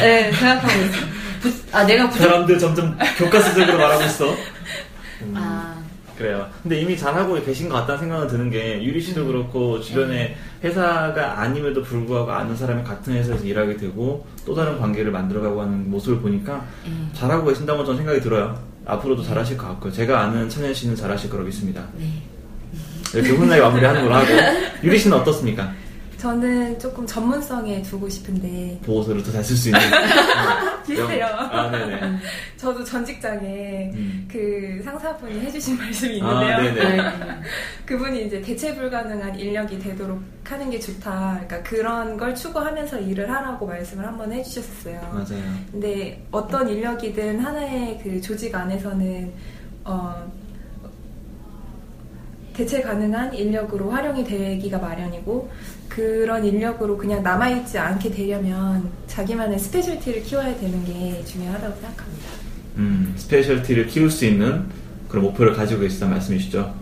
네, 0.00 0.32
생각하고 0.32 0.82
있어요. 0.82 1.06
부, 1.40 1.52
아, 1.72 1.84
내가 1.84 2.08
부족, 2.08 2.22
사람들 2.22 2.58
점점 2.58 2.98
교과서적으로 3.18 3.78
말하고 3.78 4.04
있어. 4.04 4.30
음, 5.22 5.34
아, 5.36 5.76
그래요. 6.16 6.46
근데 6.62 6.80
이미 6.80 6.96
잘하고 6.96 7.42
계신 7.42 7.68
것 7.68 7.76
같다는 7.76 8.00
생각은 8.00 8.28
드는 8.28 8.50
게 8.50 8.82
유리 8.82 8.98
음. 8.98 9.00
씨도 9.00 9.26
그렇고 9.26 9.80
주변에 9.80 10.36
회사가 10.62 11.40
아님에도 11.40 11.82
불구하고 11.82 12.30
아는 12.30 12.56
사람이 12.56 12.84
같은 12.84 13.14
회사에서 13.14 13.44
일하게 13.44 13.76
되고 13.76 14.26
또 14.44 14.54
다른 14.54 14.78
관계를 14.78 15.10
만들어가고 15.12 15.62
하는 15.62 15.90
모습을 15.90 16.20
보니까 16.20 16.66
음. 16.86 17.10
잘하고 17.14 17.46
계신다고 17.46 17.84
저는 17.84 17.98
생각이 17.98 18.20
들어요. 18.20 18.58
앞으로도 18.84 19.22
잘하실 19.22 19.56
것 19.56 19.68
같고요. 19.68 19.92
제가 19.92 20.20
아는 20.20 20.48
찬현 20.48 20.74
씨는 20.74 20.96
잘하실 20.96 21.30
거라고 21.30 21.46
믿습니다. 21.46 21.84
네. 21.96 22.06
이렇게 23.14 23.30
훈훈하게 23.30 23.60
마무리하는 23.60 24.02
걸로 24.02 24.14
하고 24.14 24.26
유리 24.84 24.98
씨는 24.98 25.16
어떻습니까? 25.18 25.72
저는 26.30 26.78
조금 26.78 27.06
전문성에 27.06 27.80
두고 27.80 28.06
싶은데 28.06 28.78
보고서를 28.84 29.22
더 29.22 29.32
잘 29.32 29.40
쓸 29.42 29.56
수 29.56 29.68
있는 29.70 29.80
어, 29.80 30.82
비슷해요. 30.86 31.24
아 31.26 31.70
네네. 31.70 32.18
저도 32.58 32.84
전 32.84 33.02
직장에 33.02 33.90
음. 33.94 34.28
그 34.30 34.82
상사분이 34.84 35.40
해주신 35.40 35.78
말씀이 35.80 36.20
아, 36.22 36.42
있는데요. 36.44 36.74
네네. 36.74 37.02
그분이 37.86 38.26
이제 38.26 38.42
대체 38.42 38.74
불가능한 38.74 39.38
인력이 39.38 39.78
되도록 39.78 40.20
하는 40.44 40.68
게 40.68 40.78
좋다. 40.78 41.40
그러니까 41.46 41.62
그런 41.70 42.18
걸 42.18 42.34
추구하면서 42.34 43.00
일을 43.00 43.30
하라고 43.30 43.66
말씀을 43.66 44.06
한번 44.06 44.30
해주셨어요. 44.30 45.00
맞아요. 45.00 45.42
근데 45.72 46.22
어떤 46.30 46.68
인력이든 46.68 47.40
하나의 47.40 47.98
그 48.02 48.20
조직 48.20 48.54
안에서는 48.54 49.32
어, 49.86 50.30
대체 52.52 52.82
가능한 52.82 53.32
인력으로 53.32 53.90
활용이 53.90 54.22
되기가 54.22 54.76
마련이고 54.76 55.50
그런 55.90 56.44
인력으로 56.44 56.96
그냥 56.96 57.22
남아있지 57.22 57.76
않게 57.76 58.12
되려면 58.12 58.88
자기만의 59.08 59.58
스페셜티를 59.58 60.22
키워야 60.22 60.56
되는 60.56 60.84
게 60.84 61.22
중요하다고 61.24 61.74
생각합니다. 61.80 62.28
음, 62.76 63.12
스페셜티를 63.16 63.88
키울 63.88 64.08
수 64.08 64.24
있는 64.24 64.66
그런 65.08 65.24
목표를 65.24 65.52
가지고 65.52 65.80
계시다는 65.82 66.14
말씀이시죠? 66.14 66.72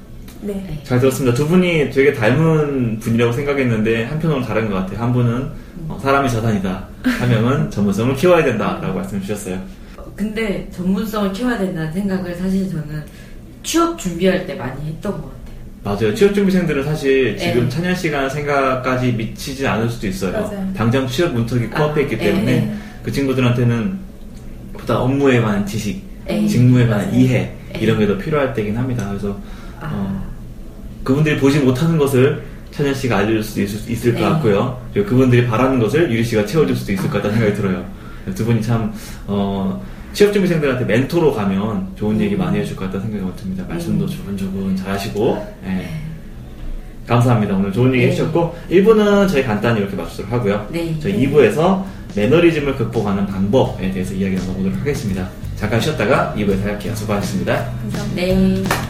네. 0.42 0.80
잘 0.84 1.00
들었습니다. 1.00 1.34
두 1.34 1.48
분이 1.48 1.90
되게 1.90 2.12
닮은 2.12 3.00
분이라고 3.00 3.32
생각했는데 3.32 4.04
한편으로는 4.04 4.46
다른 4.46 4.68
것 4.68 4.76
같아요. 4.76 5.00
한 5.00 5.12
분은 5.12 5.50
어, 5.88 5.98
사람이 6.00 6.30
자산이다. 6.30 6.88
한 7.02 7.28
명은 7.30 7.70
전문성을 7.70 8.14
키워야 8.14 8.44
된다라고 8.44 8.94
말씀 8.94 9.20
주셨어요. 9.22 9.58
근데 10.14 10.68
전문성을 10.70 11.32
키워야 11.32 11.58
된다는 11.58 11.92
생각을 11.92 12.36
사실 12.36 12.68
저는 12.68 13.02
취업 13.62 13.98
준비할 13.98 14.46
때 14.46 14.54
많이 14.54 14.86
했던 14.86 15.12
것 15.12 15.22
같아요. 15.22 15.37
맞아요. 15.84 16.14
취업준비생들은 16.14 16.84
사실 16.84 17.36
지금 17.38 17.64
네. 17.64 17.68
찬현 17.68 17.94
씨가 17.94 18.18
하는 18.18 18.30
생각까지 18.30 19.12
미치지 19.12 19.66
않을 19.66 19.88
수도 19.88 20.06
있어요. 20.08 20.32
맞아요. 20.32 20.72
당장 20.76 21.06
취업 21.06 21.32
문턱이 21.32 21.66
코앞에 21.68 22.00
아, 22.00 22.04
있기 22.04 22.16
네. 22.18 22.24
때문에 22.24 22.74
그 23.02 23.12
친구들한테는 23.12 23.98
보다 24.74 24.98
업무에 25.00 25.40
관한 25.40 25.64
지식, 25.64 26.02
네. 26.26 26.46
직무에 26.46 26.86
관한 26.86 27.06
맞아요. 27.06 27.18
이해 27.20 27.52
네. 27.72 27.78
이런 27.80 27.98
게 27.98 28.06
더 28.06 28.18
필요할 28.18 28.52
때긴 28.54 28.76
합니다. 28.76 29.06
그래서 29.08 29.38
아. 29.80 29.88
어, 29.92 30.28
그분들이 31.04 31.38
보지 31.38 31.60
못하는 31.60 31.96
것을 31.96 32.42
찬현 32.72 32.94
씨가 32.94 33.18
알려줄 33.18 33.42
수도 33.42 33.62
있을, 33.62 33.90
있을 33.90 34.12
것 34.14 34.18
네. 34.20 34.24
같고요. 34.26 34.80
그리고 34.92 35.08
그분들이 35.08 35.46
바라는 35.46 35.78
것을 35.78 36.10
유리 36.10 36.22
씨가 36.24 36.44
채워줄 36.44 36.76
수도 36.76 36.92
있을 36.92 37.04
것 37.04 37.14
같다는 37.14 37.36
생각이 37.38 37.56
들어요. 37.56 37.84
두 38.34 38.44
분이 38.44 38.60
참 38.60 38.92
어, 39.26 39.82
취업준비생들한테 40.18 40.84
멘토로 40.84 41.32
가면 41.32 41.92
좋은 41.96 42.20
얘기 42.20 42.34
많이 42.34 42.58
해줄 42.58 42.74
것 42.74 42.86
같다는 42.86 43.12
생각이 43.12 43.36
듭니다. 43.36 43.64
말씀도 43.68 44.04
음. 44.04 44.10
조근조근 44.10 44.76
잘하시고 44.76 45.46
예. 45.66 45.88
감사합니다. 47.06 47.54
오늘 47.54 47.72
좋은 47.72 47.94
얘기 47.94 48.04
네. 48.04 48.10
해주셨고 48.10 48.56
1부는 48.68 49.28
저희 49.28 49.44
간단히 49.44 49.78
이렇게 49.80 49.94
마치도록 49.94 50.32
하고요. 50.32 50.68
네. 50.72 50.96
저희 51.00 51.24
2부에서 51.24 51.84
매너리즘을 52.16 52.74
극복하는 52.76 53.26
방법에 53.26 53.92
대해서 53.92 54.12
이야기 54.12 54.34
나눠보도록 54.34 54.80
하겠습니다. 54.80 55.28
잠깐 55.54 55.80
쉬었다가 55.80 56.34
2부에서 56.36 56.64
할게요. 56.64 56.94
수고하셨습니다. 56.96 57.72
감사합니다. 57.82 58.14
네. 58.16 58.87